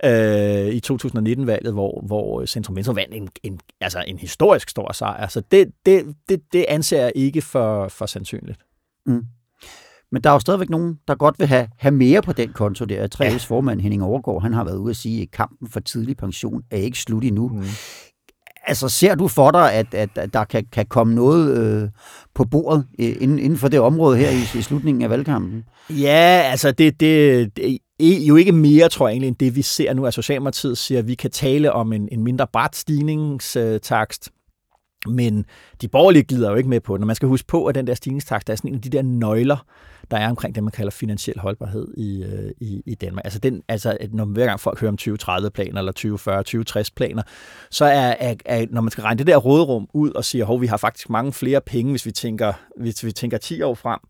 øh, 0.05 0.67
i 0.67 0.81
2019-valget, 0.87 1.73
hvor, 1.73 2.03
hvor 2.07 2.47
Centrum 2.47 2.77
Venstre 2.77 2.97
vandt 2.97 3.15
en, 3.15 3.29
en, 3.43 3.61
altså 3.81 4.05
en 4.07 4.19
historisk 4.19 4.71
stor 4.71 4.93
sejr. 4.93 5.27
Så 5.27 5.43
det, 5.51 5.69
det, 5.87 6.15
det, 6.29 6.41
det 6.53 6.65
anser 6.69 7.01
jeg 7.01 7.13
ikke 7.15 7.43
for, 7.43 7.89
for 7.89 8.07
sandsynligt. 8.07 8.59
Mm. 9.07 9.25
Men 10.13 10.23
der 10.23 10.31
er 10.31 10.35
jo 10.35 10.41
stadigvæk 10.41 10.71
nogen, 10.71 10.99
der 11.09 11.15
godt 11.15 11.39
vil 11.39 11.47
have, 11.47 11.69
have 11.79 11.93
mere 11.93 12.23
på 12.23 12.33
den 12.33 12.53
konto 12.53 12.85
der. 12.85 13.07
3 13.07 13.25
ja. 13.25 13.37
formand 13.37 13.81
Henning 13.81 14.03
Overgaard, 14.03 14.43
han 14.43 14.53
har 14.53 14.65
været 14.65 14.77
ude 14.77 14.91
at 14.91 14.97
sige, 14.97 15.23
at 15.23 15.31
kampen 15.31 15.69
for 15.69 15.81
tidlig 15.81 16.17
pension 16.17 16.63
er 16.71 16.77
ikke 16.77 16.99
slut 16.99 17.25
endnu. 17.25 17.49
Mm. 17.49 17.65
Altså, 18.67 18.89
ser 18.89 19.15
du 19.15 19.29
for 19.29 19.51
dig, 19.51 19.73
at, 19.73 19.95
at, 19.95 20.11
at 20.15 20.35
der 20.35 20.45
kan, 20.45 20.67
kan 20.73 20.87
komme 20.87 21.15
noget 21.15 21.59
øh, 21.59 21.89
på 22.35 22.45
bordet 22.45 22.87
øh, 22.99 23.17
inden, 23.21 23.39
inden 23.39 23.59
for 23.59 23.69
det 23.69 23.81
område 23.81 24.19
her 24.19 24.31
i, 24.31 24.59
i 24.59 24.63
slutningen 24.63 25.03
af 25.03 25.11
valgkampen? 25.11 25.65
Ja, 25.91 26.43
altså, 26.45 26.73
det, 26.73 27.01
det, 27.01 27.57
det 27.57 27.79
E, 28.01 28.25
jo 28.29 28.37
ikke 28.37 28.53
mere, 28.53 28.89
tror 28.89 29.09
jeg 29.09 29.13
egentlig, 29.13 29.29
end 29.29 29.37
det 29.37 29.57
vi 29.57 29.63
ser 29.63 29.95
nu, 29.95 30.07
at 30.07 30.15
Socialdemokratiet 30.15 30.79
siger, 30.79 30.99
at 30.99 31.09
vi 31.09 31.15
kan 31.15 31.31
tale 31.31 31.73
om 31.73 31.93
en, 31.93 32.09
en 32.13 32.25
mindre 32.25 32.47
bræt 32.53 32.77
stigningstakst, 32.77 34.31
men 35.09 35.45
de 35.81 35.89
borgerlige 35.89 36.25
glider 36.25 36.51
jo 36.51 36.57
ikke 36.57 36.69
med 36.69 36.81
på 36.81 36.95
det. 36.95 37.01
Når 37.01 37.07
man 37.07 37.17
skal 37.17 37.29
huske 37.29 37.47
på, 37.47 37.67
at 37.67 37.75
den 37.75 37.87
der 37.87 37.95
stigningstakt 37.95 38.51
er 38.51 38.55
sådan 38.55 38.71
en 38.71 38.75
af 38.75 38.83
de 38.83 38.91
der 38.91 39.03
nøgler, 39.03 39.67
der 40.11 40.17
er 40.17 40.29
omkring 40.29 40.55
det, 40.55 40.65
man 40.65 40.73
kalder 40.73 40.91
finansiel 40.91 41.39
holdbarhed 41.39 41.95
i, 41.97 42.25
øh, 42.25 42.51
i, 42.61 42.83
i 42.87 42.95
Danmark. 42.95 43.25
Altså, 43.25 43.39
den, 43.39 43.63
altså 43.69 43.97
når 44.13 44.25
man 44.25 44.33
hver 44.33 44.47
gang 44.47 44.61
folk 44.61 44.81
hører 44.81 44.93
om 44.93 44.99
2030-planer 45.01 45.79
eller 45.79 45.93
2040, 45.93 46.45
2060-planer, 46.49 47.23
så 47.71 47.85
er, 47.85 48.15
er, 48.21 48.35
er, 48.45 48.67
når 48.71 48.81
man 48.81 48.91
skal 48.91 49.03
regne 49.03 49.19
det 49.19 49.27
der 49.27 49.37
råderum 49.37 49.89
ud 49.95 50.11
og 50.11 50.25
siger, 50.25 50.47
at 50.47 50.61
vi 50.61 50.67
har 50.67 50.77
faktisk 50.77 51.11
mange 51.11 51.33
flere 51.33 51.61
penge, 51.61 51.91
hvis 51.91 52.07
vi 52.07 52.13
tænker, 52.13 52.53
hvis 52.81 53.05
vi 53.05 53.13
tænker 53.13 53.39
10 53.39 53.63
år 53.63 53.75
frem, 53.75 54.01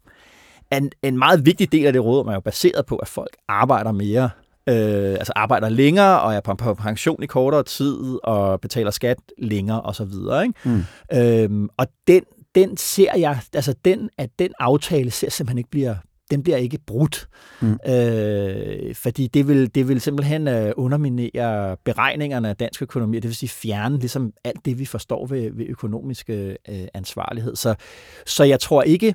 en, 0.72 0.90
en 1.02 1.18
meget 1.18 1.46
vigtig 1.46 1.72
del 1.72 1.86
af 1.86 1.92
det 1.92 2.04
råderum 2.04 2.28
er 2.28 2.34
jo 2.34 2.40
baseret 2.40 2.86
på, 2.86 2.96
at 2.96 3.08
folk 3.08 3.36
arbejder 3.48 3.92
mere 3.92 4.30
øh, 4.68 5.10
altså 5.10 5.32
arbejder 5.36 5.68
længere 5.68 6.20
og 6.20 6.34
er 6.34 6.40
på, 6.40 6.74
pension 6.74 7.22
i 7.22 7.26
kortere 7.26 7.62
tid 7.62 8.18
og 8.24 8.60
betaler 8.60 8.90
skat 8.90 9.18
længere 9.38 9.80
og 9.80 9.94
så 9.94 10.04
videre. 10.04 10.42
Ikke? 10.42 10.54
Mm. 10.64 10.84
Øhm, 11.12 11.68
og 11.76 11.86
den, 12.06 12.22
den 12.54 12.76
ser 12.76 13.16
jeg, 13.16 13.38
altså 13.54 13.74
den, 13.84 14.10
at 14.18 14.30
den 14.38 14.50
aftale 14.58 15.10
ser 15.10 15.30
simpelthen 15.30 15.58
ikke 15.58 15.70
bliver 15.70 15.94
den 16.30 16.42
bliver 16.42 16.56
ikke 16.56 16.78
brudt, 16.86 17.28
mm. 17.60 17.78
øh, 17.88 18.94
fordi 18.94 19.26
det 19.26 19.48
vil, 19.48 19.74
det 19.74 19.88
vil 19.88 20.00
simpelthen 20.00 20.48
øh, 20.48 20.72
underminere 20.76 21.76
beregningerne 21.84 22.48
af 22.48 22.56
dansk 22.56 22.82
økonomi, 22.82 23.16
det 23.16 23.24
vil 23.24 23.34
sige 23.34 23.50
fjerne 23.50 23.98
ligesom 23.98 24.32
alt 24.44 24.64
det, 24.64 24.78
vi 24.78 24.84
forstår 24.84 25.26
ved, 25.26 25.50
ved 25.52 25.66
økonomisk 25.68 26.30
øh, 26.30 26.54
ansvarlighed. 26.94 27.56
Så, 27.56 27.74
så 28.26 28.44
jeg 28.44 28.60
tror 28.60 28.82
ikke, 28.82 29.14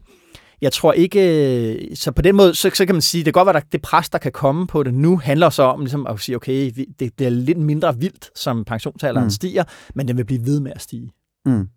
jeg 0.61 0.73
tror 0.73 0.93
ikke, 0.93 1.89
så 1.95 2.11
på 2.11 2.21
den 2.21 2.35
måde, 2.35 2.55
så, 2.55 2.71
så 2.73 2.85
kan 2.85 2.95
man 2.95 3.01
sige, 3.01 3.23
det 3.23 3.33
kan 3.33 3.39
godt 3.39 3.45
være, 3.45 3.57
at 3.57 3.71
det 3.71 3.81
pres, 3.81 4.09
der 4.09 4.17
kan 4.17 4.31
komme 4.31 4.67
på 4.67 4.83
det 4.83 4.93
nu, 4.93 5.17
handler 5.17 5.49
så 5.49 5.63
om 5.63 5.79
ligesom 5.79 6.07
at 6.07 6.19
sige, 6.19 6.35
okay, 6.35 6.71
det, 6.99 7.19
det 7.19 7.27
er 7.27 7.29
lidt 7.29 7.57
mindre 7.57 7.97
vildt, 7.97 8.29
som 8.39 8.65
pensionsalderen 8.65 9.25
mm. 9.25 9.29
stiger, 9.29 9.63
men 9.95 10.07
den 10.07 10.17
vil 10.17 10.25
blive 10.25 10.45
ved 10.45 10.59
med 10.59 10.71
at 10.75 10.81
stige. 10.81 11.11
Mm. 11.45 11.67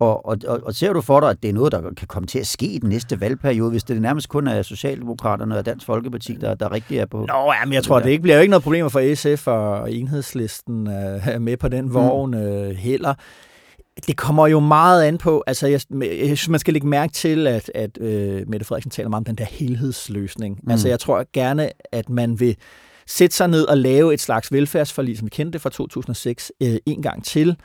Og, 0.00 0.26
og, 0.26 0.38
og, 0.46 0.74
ser 0.74 0.92
du 0.92 1.00
for 1.00 1.20
dig, 1.20 1.30
at 1.30 1.42
det 1.42 1.50
er 1.50 1.52
noget, 1.52 1.72
der 1.72 1.80
kan 1.96 2.08
komme 2.08 2.26
til 2.26 2.38
at 2.38 2.46
ske 2.46 2.66
i 2.66 2.78
den 2.78 2.88
næste 2.88 3.20
valgperiode, 3.20 3.70
hvis 3.70 3.84
det 3.84 4.02
nærmest 4.02 4.28
kun 4.28 4.46
er 4.46 4.62
Socialdemokraterne 4.62 5.58
og 5.58 5.66
Dansk 5.66 5.86
Folkeparti, 5.86 6.34
der, 6.34 6.54
der 6.54 6.72
rigtig 6.72 6.98
er 6.98 7.06
på... 7.06 7.26
Nå, 7.28 7.52
ja, 7.52 7.64
men 7.64 7.74
jeg 7.74 7.84
tror, 7.84 8.00
det 8.00 8.10
ikke 8.10 8.22
bliver 8.22 8.36
jo 8.36 8.40
ikke 8.40 8.50
noget 8.50 8.62
problem 8.62 8.90
for 8.90 9.14
SF 9.14 9.46
og 9.46 9.92
enhedslisten 9.92 10.88
øh, 10.88 11.40
med 11.40 11.56
på 11.56 11.68
den 11.68 11.84
mm. 11.84 11.94
vogn 11.94 12.34
øh, 12.34 12.70
heller. 12.70 13.14
Det 14.06 14.16
kommer 14.16 14.46
jo 14.46 14.60
meget 14.60 15.04
an 15.04 15.18
på, 15.18 15.44
altså 15.46 15.66
jeg, 15.66 15.80
jeg 16.00 16.38
synes, 16.38 16.48
man 16.48 16.60
skal 16.60 16.72
lægge 16.72 16.88
mærke 16.88 17.12
til, 17.12 17.46
at, 17.46 17.70
at 17.74 17.98
øh, 18.00 18.48
Mette 18.48 18.66
Frederiksen 18.66 18.90
taler 18.90 19.08
meget 19.08 19.20
om 19.20 19.24
den 19.24 19.34
der 19.34 19.44
helhedsløsning. 19.44 20.60
Mm. 20.62 20.70
Altså 20.70 20.88
jeg 20.88 21.00
tror 21.00 21.24
gerne, 21.32 21.70
at 21.92 22.08
man 22.08 22.40
vil 22.40 22.56
sætte 23.06 23.36
sig 23.36 23.48
ned 23.48 23.64
og 23.64 23.78
lave 23.78 24.14
et 24.14 24.20
slags 24.20 24.52
velfærdsforlig, 24.52 25.18
som 25.18 25.24
vi 25.24 25.30
kendte 25.30 25.58
fra 25.58 25.70
2006, 25.70 26.52
øh, 26.62 26.76
en 26.86 27.02
gang 27.02 27.24
til, 27.24 27.56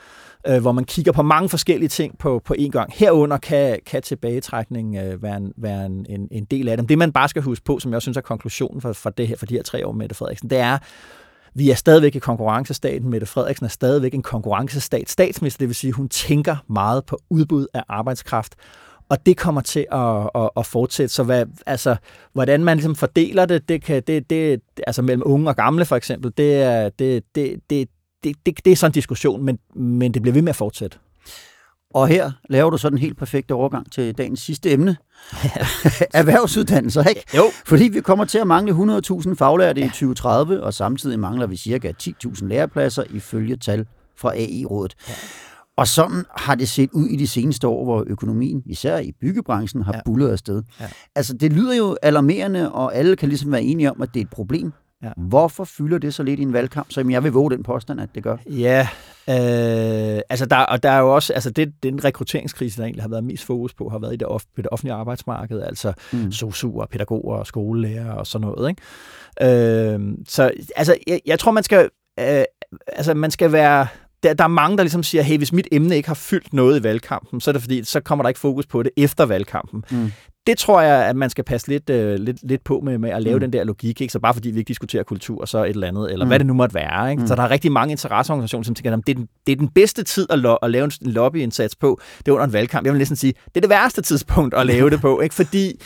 øh, 0.47 0.61
hvor 0.61 0.71
man 0.71 0.83
kigger 0.83 1.11
på 1.11 1.21
mange 1.21 1.49
forskellige 1.49 1.89
ting 1.89 2.17
på, 2.17 2.41
på 2.45 2.55
en 2.57 2.71
gang. 2.71 2.91
Herunder 2.95 3.37
kan, 3.37 3.79
kan 3.85 4.01
tilbagetrækning 4.01 4.97
øh, 4.97 5.23
være, 5.23 5.37
en, 5.37 5.53
være 5.57 5.85
en, 5.85 6.05
en, 6.09 6.27
en 6.31 6.45
del 6.45 6.67
af 6.67 6.77
dem. 6.77 6.87
Det 6.87 6.97
man 6.97 7.11
bare 7.11 7.29
skal 7.29 7.41
huske 7.41 7.65
på, 7.65 7.79
som 7.79 7.91
jeg 7.91 7.95
også 7.95 8.05
synes 8.05 8.17
er 8.17 8.21
konklusionen 8.21 8.81
for, 8.81 8.93
for, 8.93 9.09
det 9.09 9.27
her, 9.27 9.35
for 9.35 9.45
de 9.45 9.53
her 9.53 9.63
tre 9.63 9.87
år 9.87 9.91
med 9.91 9.97
Mette 9.97 10.15
Frederiksen, 10.15 10.49
det 10.49 10.57
er, 10.57 10.77
vi 11.53 11.71
er 11.71 11.75
stadigvæk 11.75 12.15
i 12.15 12.19
konkurrencestaten. 12.19 13.09
Mette 13.09 13.27
Frederiksen 13.27 13.65
er 13.65 13.69
stadigvæk 13.69 14.13
en 14.13 14.21
konkurrencestat 14.21 15.09
statsminister, 15.09 15.59
det 15.59 15.67
vil 15.67 15.75
sige, 15.75 15.89
at 15.89 15.95
hun 15.95 16.09
tænker 16.09 16.55
meget 16.69 17.05
på 17.05 17.19
udbud 17.29 17.67
af 17.73 17.83
arbejdskraft. 17.89 18.55
Og 19.09 19.25
det 19.25 19.37
kommer 19.37 19.61
til 19.61 19.85
at, 19.91 20.29
at, 20.35 20.49
at 20.57 20.65
fortsætte. 20.65 21.13
Så 21.13 21.23
hvad, 21.23 21.45
altså, 21.65 21.95
hvordan 22.33 22.63
man 22.63 22.77
ligesom 22.77 22.95
fordeler 22.95 23.45
det, 23.45 23.69
det, 23.69 23.83
kan, 23.83 24.03
det, 24.07 24.29
det 24.29 24.61
altså 24.87 25.01
mellem 25.01 25.23
unge 25.25 25.49
og 25.49 25.55
gamle 25.55 25.85
for 25.85 25.95
eksempel, 25.95 26.33
det 26.37 26.55
er, 26.55 26.89
det, 26.89 27.23
det, 27.35 27.59
det, 27.69 27.89
det, 28.23 28.35
det, 28.45 28.65
det 28.65 28.71
er 28.71 28.75
sådan 28.75 28.89
en 28.89 28.93
diskussion, 28.93 29.43
men, 29.43 29.59
men 29.75 30.13
det 30.13 30.21
bliver 30.21 30.33
ved 30.33 30.41
med 30.41 30.49
at 30.49 30.55
fortsætte. 30.55 30.97
Og 31.93 32.07
her 32.07 32.31
laver 32.49 32.69
du 32.69 32.77
så 32.77 32.89
den 32.89 32.97
helt 32.97 33.17
perfekte 33.17 33.51
overgang 33.51 33.91
til 33.91 34.17
dagens 34.17 34.39
sidste 34.39 34.71
emne. 34.71 34.97
Erhvervsuddannelser, 36.13 37.03
ikke? 37.03 37.23
Jo. 37.37 37.43
Fordi 37.65 37.83
vi 37.83 38.01
kommer 38.01 38.25
til 38.25 38.37
at 38.37 38.47
mangle 38.47 38.71
100.000 38.97 39.35
faglærte 39.35 39.81
ja. 39.81 39.85
i 39.85 39.89
2030, 39.89 40.63
og 40.63 40.73
samtidig 40.73 41.19
mangler 41.19 41.47
vi 41.47 41.57
cirka 41.57 41.91
10.000 42.03 42.45
lærepladser 42.45 43.03
ifølge 43.09 43.55
tal 43.55 43.85
fra 44.17 44.33
AI-rådet. 44.35 44.95
Ja. 45.09 45.13
Og 45.77 45.87
sådan 45.87 46.25
har 46.37 46.55
det 46.55 46.69
set 46.69 46.89
ud 46.93 47.07
i 47.07 47.15
de 47.15 47.27
seneste 47.27 47.67
år, 47.67 47.83
hvor 47.83 48.03
økonomien, 48.07 48.63
især 48.65 48.97
i 48.97 49.11
byggebranchen, 49.21 49.81
har 49.83 49.93
ja. 49.93 49.99
bullet 50.05 50.29
afsted. 50.29 50.63
Ja. 50.79 50.87
Altså, 51.15 51.33
det 51.33 51.53
lyder 51.53 51.75
jo 51.75 51.97
alarmerende, 52.01 52.71
og 52.71 52.95
alle 52.95 53.15
kan 53.15 53.29
ligesom 53.29 53.51
være 53.51 53.63
enige 53.63 53.91
om, 53.91 54.01
at 54.01 54.09
det 54.13 54.19
er 54.19 54.23
et 54.23 54.29
problem. 54.29 54.73
Ja. 55.03 55.11
Hvorfor 55.17 55.63
fylder 55.63 55.97
det 55.97 56.13
så 56.13 56.23
lidt 56.23 56.39
i 56.39 56.43
en 56.43 56.53
valgkamp, 56.53 56.91
som 56.91 57.11
jeg 57.11 57.23
vil 57.23 57.31
våge 57.31 57.51
den 57.51 57.63
påstand, 57.63 58.01
at 58.01 58.09
det 58.15 58.23
gør? 58.23 58.37
Ja, 58.45 58.87
øh, 59.29 60.21
altså 60.29 60.45
der, 60.45 60.57
og 60.57 60.83
der 60.83 60.89
er 60.89 60.99
jo 60.99 61.15
også, 61.15 61.33
altså 61.33 61.49
det, 61.49 61.73
den 61.83 62.03
rekrutteringskrise, 62.03 62.77
der 62.77 62.83
egentlig 62.83 63.03
har 63.03 63.09
været 63.09 63.23
mest 63.23 63.45
fokus 63.45 63.73
på, 63.73 63.89
har 63.89 63.99
været 63.99 64.13
i 64.13 64.15
det, 64.15 64.27
off, 64.27 64.45
det 64.57 64.67
offentlige 64.71 64.93
arbejdsmarked, 64.93 65.61
altså 65.61 65.93
mm. 66.13 66.31
sosuer, 66.31 66.85
pædagoger 66.85 67.37
og 67.37 67.47
skolelærer 67.47 68.11
og 68.11 68.27
sådan 68.27 68.47
noget. 68.47 68.69
Ikke? 68.69 69.93
Øh, 69.93 69.99
så 70.27 70.51
altså, 70.75 70.97
jeg, 71.07 71.21
jeg 71.25 71.39
tror, 71.39 71.51
man 71.51 71.63
skal, 71.63 71.89
øh, 72.19 72.43
altså, 72.87 73.13
man 73.13 73.31
skal 73.31 73.51
være 73.51 73.87
der, 74.23 74.33
der 74.33 74.43
er 74.43 74.47
mange, 74.47 74.77
der 74.77 74.83
ligesom 74.83 75.03
siger, 75.03 75.21
hey, 75.21 75.37
hvis 75.37 75.53
mit 75.53 75.67
emne 75.71 75.95
ikke 75.95 76.09
har 76.09 76.13
fyldt 76.15 76.53
noget 76.53 76.79
i 76.79 76.83
valgkampen, 76.83 77.41
så 77.41 77.51
er 77.51 77.53
det 77.53 77.61
fordi, 77.61 77.83
så 77.83 77.99
kommer 77.99 78.23
der 78.23 78.29
ikke 78.29 78.39
fokus 78.39 78.65
på 78.65 78.83
det 78.83 78.91
efter 78.97 79.25
valgkampen. 79.25 79.83
Mm. 79.91 80.11
Det 80.47 80.57
tror 80.57 80.81
jeg, 80.81 81.05
at 81.05 81.15
man 81.15 81.29
skal 81.29 81.43
passe 81.43 81.67
lidt, 81.67 81.89
uh, 81.89 81.95
lidt, 82.25 82.37
lidt 82.43 82.63
på 82.63 82.81
med, 82.83 82.97
med 82.97 83.09
at 83.09 83.23
lave 83.23 83.35
mm. 83.35 83.39
den 83.39 83.53
der 83.53 83.63
logik. 83.63 84.01
Ikke? 84.01 84.11
Så 84.11 84.19
bare 84.19 84.33
fordi 84.33 84.51
vi 84.51 84.59
ikke 84.59 84.67
diskuterer 84.67 85.03
kultur, 85.03 85.45
så 85.45 85.63
et 85.63 85.69
eller 85.69 85.87
andet, 85.87 86.11
eller 86.11 86.25
mm. 86.25 86.29
hvad 86.29 86.39
det 86.39 86.47
nu 86.47 86.53
måtte 86.53 86.75
være. 86.75 87.11
Ikke? 87.11 87.21
Mm. 87.21 87.27
Så 87.27 87.35
der 87.35 87.43
er 87.43 87.49
rigtig 87.49 87.71
mange 87.71 87.91
interesseorganisationer, 87.91 88.63
som 88.63 88.75
tænker, 88.75 88.93
at 88.97 88.99
det 89.07 89.13
er 89.13 89.17
den, 89.17 89.27
det 89.47 89.51
er 89.51 89.55
den 89.55 89.69
bedste 89.69 90.03
tid 90.03 90.27
at, 90.29 90.39
lo- 90.39 90.55
at 90.55 90.71
lave 90.71 90.83
en 90.83 90.91
lobbyindsats 91.01 91.75
på. 91.75 92.01
Det 92.17 92.27
er 92.27 92.31
under 92.31 92.45
en 92.45 92.53
valgkamp. 92.53 92.85
Jeg 92.85 92.93
vil 92.93 92.99
næsten 92.99 93.17
sige, 93.17 93.33
det 93.45 93.57
er 93.57 93.61
det 93.61 93.69
værste 93.69 94.01
tidspunkt 94.01 94.53
at 94.53 94.65
lave 94.65 94.89
det 94.89 95.01
på. 95.01 95.19
Ikke? 95.19 95.35
Fordi 95.35 95.81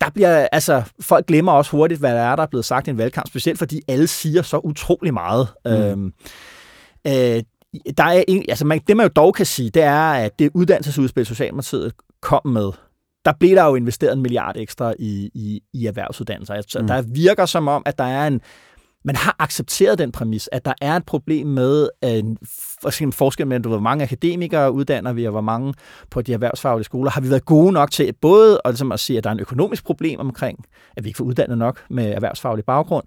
der 0.00 0.10
bliver, 0.10 0.48
altså, 0.52 0.82
folk 1.00 1.26
glemmer 1.26 1.52
også 1.52 1.70
hurtigt, 1.70 2.00
hvad 2.00 2.14
der 2.14 2.20
er, 2.20 2.36
der 2.36 2.42
er 2.42 2.46
blevet 2.46 2.64
sagt 2.64 2.86
i 2.86 2.90
en 2.90 2.98
valgkamp, 2.98 3.28
specielt 3.28 3.58
fordi 3.58 3.80
alle 3.88 4.06
siger 4.06 4.42
så 4.42 4.58
utrolig 4.58 5.14
meget. 5.14 5.48
Mm. 5.64 5.70
Øhm, 5.70 6.12
øh, 7.06 7.42
der 7.96 8.04
er 8.04 8.24
en, 8.28 8.44
altså 8.48 8.64
man, 8.64 8.80
det 8.86 8.96
man 8.96 9.06
jo 9.06 9.12
dog 9.16 9.34
kan 9.34 9.46
sige, 9.46 9.70
det 9.70 9.82
er, 9.82 10.12
at 10.12 10.38
det 10.38 10.50
uddannelsesudspil, 10.54 11.26
Socialdemokratiet 11.26 11.92
kom 12.22 12.46
med, 12.46 12.70
der 13.24 13.32
blev 13.40 13.56
der 13.56 13.64
jo 13.64 13.74
investeret 13.74 14.12
en 14.12 14.22
milliard 14.22 14.56
ekstra 14.56 14.94
i, 14.98 15.30
i, 15.34 15.60
i 15.74 15.86
erhvervsuddannelser. 15.86 16.54
Altså, 16.54 16.78
mm. 16.80 16.86
Der 16.86 17.02
virker 17.02 17.46
som 17.46 17.68
om, 17.68 17.82
at 17.86 17.98
der 17.98 18.04
er 18.04 18.26
en, 18.26 18.40
man 19.04 19.16
har 19.16 19.36
accepteret 19.38 19.98
den 19.98 20.12
præmis, 20.12 20.48
at 20.52 20.64
der 20.64 20.72
er 20.80 20.96
et 20.96 21.06
problem 21.06 21.46
med 21.46 21.88
en 23.00 23.12
forskel 23.12 23.46
mellem, 23.46 23.70
hvor 23.70 23.80
mange 23.80 24.04
akademikere 24.04 24.72
uddanner 24.72 25.12
vi, 25.12 25.24
og 25.24 25.30
hvor 25.30 25.40
mange 25.40 25.74
på 26.10 26.22
de 26.22 26.32
erhvervsfaglige 26.32 26.84
skoler. 26.84 27.10
Har 27.10 27.20
vi 27.20 27.30
været 27.30 27.44
gode 27.44 27.72
nok 27.72 27.90
til 27.90 28.12
både 28.20 28.60
at, 28.64 28.70
ligesom 28.70 28.92
at 28.92 29.00
sige, 29.00 29.18
at 29.18 29.24
der 29.24 29.30
er 29.30 29.34
en 29.34 29.40
økonomisk 29.40 29.84
problem 29.84 30.20
omkring, 30.20 30.64
at 30.96 31.04
vi 31.04 31.08
ikke 31.08 31.16
får 31.16 31.24
uddannet 31.24 31.58
nok 31.58 31.80
med 31.90 32.12
erhvervsfaglig 32.12 32.64
baggrund, 32.64 33.06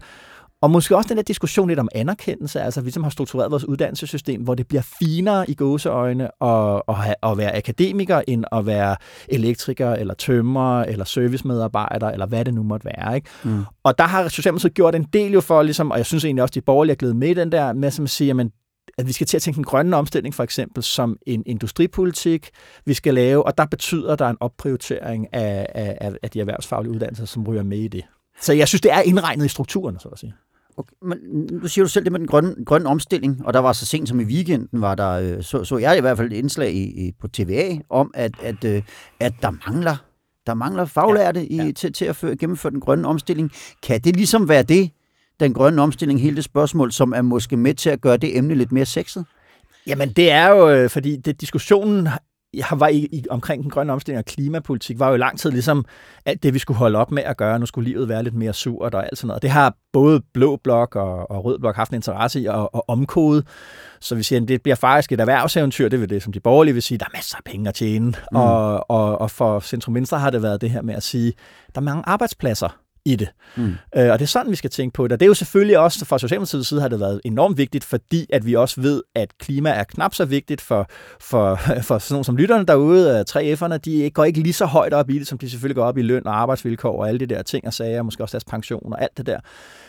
og 0.62 0.72
måske 0.72 0.96
også 0.96 1.08
den 1.10 1.18
der 1.18 1.24
diskussion 1.24 1.68
lidt 1.68 1.80
om 1.80 1.90
anerkendelse, 1.96 2.62
altså 2.62 2.82
vi 2.82 2.92
som 2.92 3.04
har 3.04 3.10
struktureret 3.10 3.52
vores 3.52 3.66
uddannelsessystem, 3.66 4.42
hvor 4.42 4.56
det 4.56 4.68
bliver 4.68 4.82
finere 5.00 5.50
i 5.50 5.54
gåseøjne 5.54 6.44
at, 6.44 6.82
at, 6.88 6.96
have, 6.96 7.16
at 7.24 7.38
være 7.38 7.56
akademiker, 7.56 8.22
end 8.28 8.46
at 8.52 8.66
være 8.66 8.96
elektriker, 9.28 9.94
eller 9.94 10.14
tømrer, 10.14 10.84
eller 10.84 11.06
servicemedarbejder, 11.06 12.08
eller 12.08 12.26
hvad 12.26 12.46
det 12.46 12.54
nu 12.54 12.64
måtte 12.64 12.86
være. 12.86 13.16
Ikke? 13.16 13.30
Mm. 13.44 13.64
Og 13.84 13.98
der 13.98 14.04
har 14.04 14.28
Socialdemokratiet 14.28 14.74
gjort 14.74 14.96
en 14.96 15.04
del 15.04 15.32
jo 15.32 15.42
for, 15.42 15.64
ligesom, 15.64 15.92
og 15.92 15.98
jeg 15.98 16.06
synes 16.06 16.26
egentlig 16.26 16.44
også, 16.44 16.54
de 16.54 16.62
borgerlige 16.62 16.92
er 16.92 16.98
glædet 16.98 17.16
med 17.16 17.36
den 17.36 17.52
der, 17.52 17.74
med 17.74 17.88
at 17.88 18.10
sige, 18.10 18.28
jamen, 18.28 18.52
at 18.98 19.08
vi 19.08 19.12
skal 19.12 19.28
til 19.28 19.38
at 19.38 19.42
tænke 19.42 19.58
en 19.58 19.64
grønne 19.64 19.96
omstilling 19.96 20.36
for 20.36 20.44
eksempel 20.44 20.84
som 20.84 21.18
en 21.28 21.44
industripolitik, 21.46 22.50
vi 22.86 22.94
skal 22.94 23.14
lave, 23.14 23.46
og 23.46 23.58
der 23.58 23.66
betyder 23.66 24.16
der 24.16 24.28
en 24.28 24.38
opprioritering 24.40 25.34
af, 25.34 25.68
af, 25.76 26.12
af 26.24 26.30
de 26.30 26.40
erhvervsfaglige 26.40 26.94
uddannelser, 26.94 27.26
som 27.26 27.48
ryger 27.48 27.64
med 27.64 27.78
i 27.78 27.88
det. 27.88 28.04
Så 28.42 28.54
jeg 28.54 28.68
synes, 28.68 28.82
det 28.82 28.92
er 28.92 29.02
indregnet 29.02 29.46
i 29.46 29.48
strukturen, 29.48 30.00
så 30.00 30.10
at 30.10 30.20
sige. 30.20 30.34
Okay, 30.80 30.96
men 31.02 31.18
nu 31.52 31.68
siger 31.68 31.86
du 31.86 31.90
selv 31.90 32.04
det 32.06 32.12
med 32.12 32.20
den 32.20 32.28
grønne, 32.28 32.56
grønne 32.66 32.90
omstilling, 32.90 33.46
og 33.46 33.54
der 33.54 33.60
var 33.60 33.74
så 33.74 33.86
sent 33.86 34.10
som 34.10 34.20
i 34.20 34.24
weekenden, 34.24 34.82
var 34.82 34.96
der, 34.96 35.10
øh, 35.10 35.44
så, 35.44 35.64
så 35.64 35.78
jeg 35.78 35.98
i 35.98 36.02
hvert 36.02 36.18
fald 36.18 36.32
et 36.32 36.38
indslag 36.38 36.74
i, 36.74 37.08
i, 37.08 37.12
på 37.22 37.28
TVA 37.28 37.78
om, 37.90 38.12
at, 38.14 38.32
at, 38.42 38.64
øh, 38.64 38.82
at 39.20 39.34
der 39.42 39.52
mangler 39.68 39.96
der 40.48 40.54
mangler 40.54 40.86
faglærte 40.86 41.40
ja, 41.40 41.56
ja. 41.56 41.68
I, 41.68 41.74
til, 41.74 41.94
til 41.94 42.06
at 42.06 42.16
føre, 42.16 42.36
gennemføre 42.36 42.72
den 42.72 42.80
grønne 42.80 43.08
omstilling. 43.08 43.52
Kan 43.84 44.02
det 44.02 44.16
ligesom 44.16 44.50
være 44.50 44.64
det, 44.64 44.92
den 45.40 45.54
grønne 45.54 45.82
omstilling, 45.82 46.22
hele 46.22 46.36
det 46.36 46.44
spørgsmål, 46.44 46.92
som 46.92 47.14
er 47.14 47.22
måske 47.22 47.58
med 47.58 47.74
til 47.74 47.90
at 47.90 48.02
gøre 48.02 48.18
det 48.18 48.38
emne 48.38 48.56
lidt 48.56 48.72
mere 48.72 48.86
sexet? 48.86 49.26
Jamen, 49.88 50.10
det 50.10 50.32
er 50.32 50.48
jo, 50.48 50.70
øh, 50.70 50.90
fordi 50.90 51.16
det, 51.16 51.42
diskussionen 51.42 52.08
jeg 52.54 52.66
var 52.72 52.88
i, 52.88 52.98
i, 53.12 53.26
omkring 53.30 53.64
den 53.64 53.72
grønne 53.72 53.94
omstilling 53.94 54.20
og 54.20 54.26
klimapolitik, 54.26 55.00
var 55.00 55.10
jo 55.10 55.16
i 55.16 55.18
lang 55.18 55.40
tid 55.40 55.52
ligesom 55.52 55.86
alt 56.26 56.44
det, 56.44 56.54
vi 56.54 56.60
skulle 56.60 56.78
holde 56.78 56.98
op 56.98 57.12
med 57.12 57.24
at 57.24 57.38
gøre. 57.38 57.60
Nu 57.60 57.66
skulle 57.66 57.90
livet 57.90 58.10
være 58.10 58.24
lidt 58.24 58.36
mere 58.36 58.54
surt 58.54 58.96
og 58.96 59.06
alt 59.06 59.18
sådan 59.18 59.28
noget. 59.28 59.42
Det 59.42 59.50
har 59.50 59.76
både 59.94 60.22
Blå 60.34 60.56
Blok 60.64 60.96
og, 60.96 61.32
og 61.32 61.46
Rød 61.46 61.60
Blok 61.60 61.76
haft 61.76 61.90
en 61.90 61.96
interesse 61.96 62.42
i 62.42 62.46
at, 62.46 62.70
at 62.74 62.82
omkode. 62.88 63.44
Så 64.00 64.16
vi 64.16 64.24
siger, 64.24 64.42
at 64.42 64.48
det 64.48 64.62
bliver 64.62 64.76
faktisk 64.76 65.12
et 65.12 65.20
erhvervseventyr. 65.20 65.90
Det 65.90 66.02
vil 66.02 66.10
det, 66.10 66.24
som 66.24 66.34
de 66.34 66.40
borgerlige 66.40 66.74
vil 66.74 66.84
sige. 66.84 66.98
Der 66.98 67.06
er 67.06 67.18
masser 67.18 67.38
af 67.38 67.44
penge 67.44 67.70
at 67.70 67.76
tjene. 67.76 68.08
Mm. 68.08 68.38
Og, 68.38 68.90
og, 68.90 69.22
og 69.22 69.32
for 69.32 69.60
Centrum 69.60 69.96
Venstre 69.96 70.20
har 70.20 70.30
det 70.30 70.44
været 70.44 70.62
det 70.62 70.70
her 70.70 70.82
med 70.82 70.96
at 70.96 71.04
sige, 71.04 71.34
der 71.76 71.82
er 71.82 71.86
mange 71.86 72.04
arbejdspladser 72.06 72.80
i 73.06 73.16
det. 73.16 73.30
Mm. 73.58 73.74
Øh, 73.96 74.12
og 74.12 74.20
det 74.20 74.22
er 74.22 74.26
sådan, 74.26 74.52
vi 74.52 74.56
skal 74.56 74.70
tænke 74.70 74.94
på 74.94 75.04
det. 75.04 75.12
Og 75.12 75.20
det 75.20 75.26
er 75.26 75.28
jo 75.28 75.34
selvfølgelig 75.34 75.80
også, 75.80 76.06
fra 76.06 76.20
Socialdemokratiets 76.20 76.70
side 76.70 76.82
har 76.82 76.88
det 76.88 77.00
været 77.00 77.22
enormt 77.26 77.58
vigtigt, 77.58 77.84
fordi 77.84 78.26
at 78.34 78.46
vi 78.46 78.56
også 78.56 78.82
ved, 78.82 79.04
at 79.16 79.38
klima 79.40 79.70
er 79.70 79.84
knap 79.84 80.14
så 80.14 80.26
vigtigt 80.26 80.62
for, 80.62 80.88
for, 81.20 81.56
for 81.88 81.98
sådan 81.98 82.14
nogle 82.14 82.26
som 82.26 82.38
lytterne 82.38 82.66
derude. 82.66 83.26
3F'erne, 83.30 83.78
de 83.78 84.10
går 84.10 84.24
ikke 84.24 84.40
lige 84.40 84.54
så 84.54 84.66
højt 84.66 84.94
op 84.94 85.10
i 85.10 85.20
det, 85.20 85.28
som 85.28 85.38
de 85.38 85.50
selvfølgelig 85.50 85.76
går 85.76 85.86
op 85.86 85.98
i 85.98 86.02
løn 86.02 86.28
og 86.28 86.42
arbejdsvilkår 86.42 87.00
og 87.00 87.08
alle 87.08 87.20
de 87.20 87.26
der 87.26 87.42
ting 87.42 87.68
og 87.68 87.74
sager, 87.74 88.02
måske 88.02 88.24
også 88.24 88.34
deres 88.34 88.46
pension 88.46 88.94
og 88.94 89.02
alt 89.02 89.18
det 89.18 89.26
der. 89.26 89.40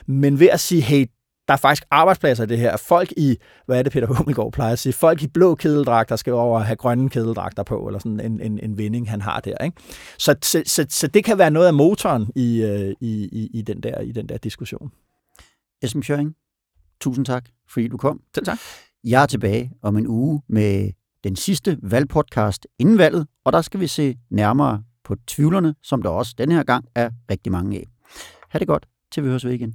Men 0.07 0.40
ved 0.40 0.49
at 0.49 0.61
sige, 0.61 0.83
hey, 0.83 1.07
der 1.50 1.54
er 1.54 1.58
faktisk 1.58 1.84
arbejdspladser 1.90 2.44
i 2.44 2.46
det 2.46 2.58
her. 2.58 2.76
Folk 2.76 3.12
i, 3.16 3.36
hvad 3.66 3.78
er 3.78 3.82
det 3.82 3.92
Peter 3.92 4.06
Hummelgaard 4.06 4.52
plejer 4.52 4.72
at 4.72 4.78
sige, 4.78 4.92
folk 4.92 5.22
i 5.22 5.28
blå 5.28 5.54
kedeldragter 5.54 6.16
skal 6.16 6.32
over 6.32 6.60
have 6.60 6.76
grønne 6.76 7.10
kedeldragter 7.10 7.62
på, 7.62 7.86
eller 7.86 7.98
sådan 7.98 8.20
en, 8.20 8.40
en, 8.40 8.58
en 8.62 8.78
vending, 8.78 9.10
han 9.10 9.20
har 9.20 9.40
der. 9.40 9.64
Ikke? 9.64 9.76
Så, 10.18 10.34
så, 10.42 10.62
så, 10.66 10.86
så 10.88 11.06
det 11.06 11.24
kan 11.24 11.38
være 11.38 11.50
noget 11.50 11.66
af 11.66 11.74
motoren 11.74 12.30
i, 12.36 12.62
øh, 12.62 12.94
i, 13.00 13.28
i, 13.32 13.50
i, 13.54 13.62
den, 13.62 13.82
der, 13.82 14.00
i 14.00 14.12
den 14.12 14.28
der 14.28 14.38
diskussion. 14.38 14.90
Esben 15.82 16.02
Schøring, 16.02 16.34
tusind 17.00 17.26
tak, 17.26 17.48
fordi 17.68 17.88
du 17.88 17.96
kom. 17.96 18.20
Selv 18.34 18.46
tak. 18.46 18.58
Jeg 19.04 19.22
er 19.22 19.26
tilbage 19.26 19.72
om 19.82 19.96
en 19.96 20.06
uge 20.06 20.42
med 20.48 20.90
den 21.24 21.36
sidste 21.36 21.78
valgpodcast 21.82 22.66
inden 22.78 22.98
valget, 22.98 23.26
og 23.44 23.52
der 23.52 23.62
skal 23.62 23.80
vi 23.80 23.86
se 23.86 24.16
nærmere 24.30 24.82
på 25.04 25.16
tvivlerne, 25.26 25.74
som 25.82 26.02
der 26.02 26.10
også 26.10 26.34
denne 26.38 26.54
her 26.54 26.62
gang 26.62 26.84
er 26.94 27.10
rigtig 27.30 27.52
mange 27.52 27.78
af. 27.78 27.86
Ha' 28.48 28.58
det 28.58 28.66
godt, 28.66 28.86
til 29.12 29.22
vi 29.22 29.28
høres 29.28 29.44
ved 29.44 29.52
igen. 29.52 29.74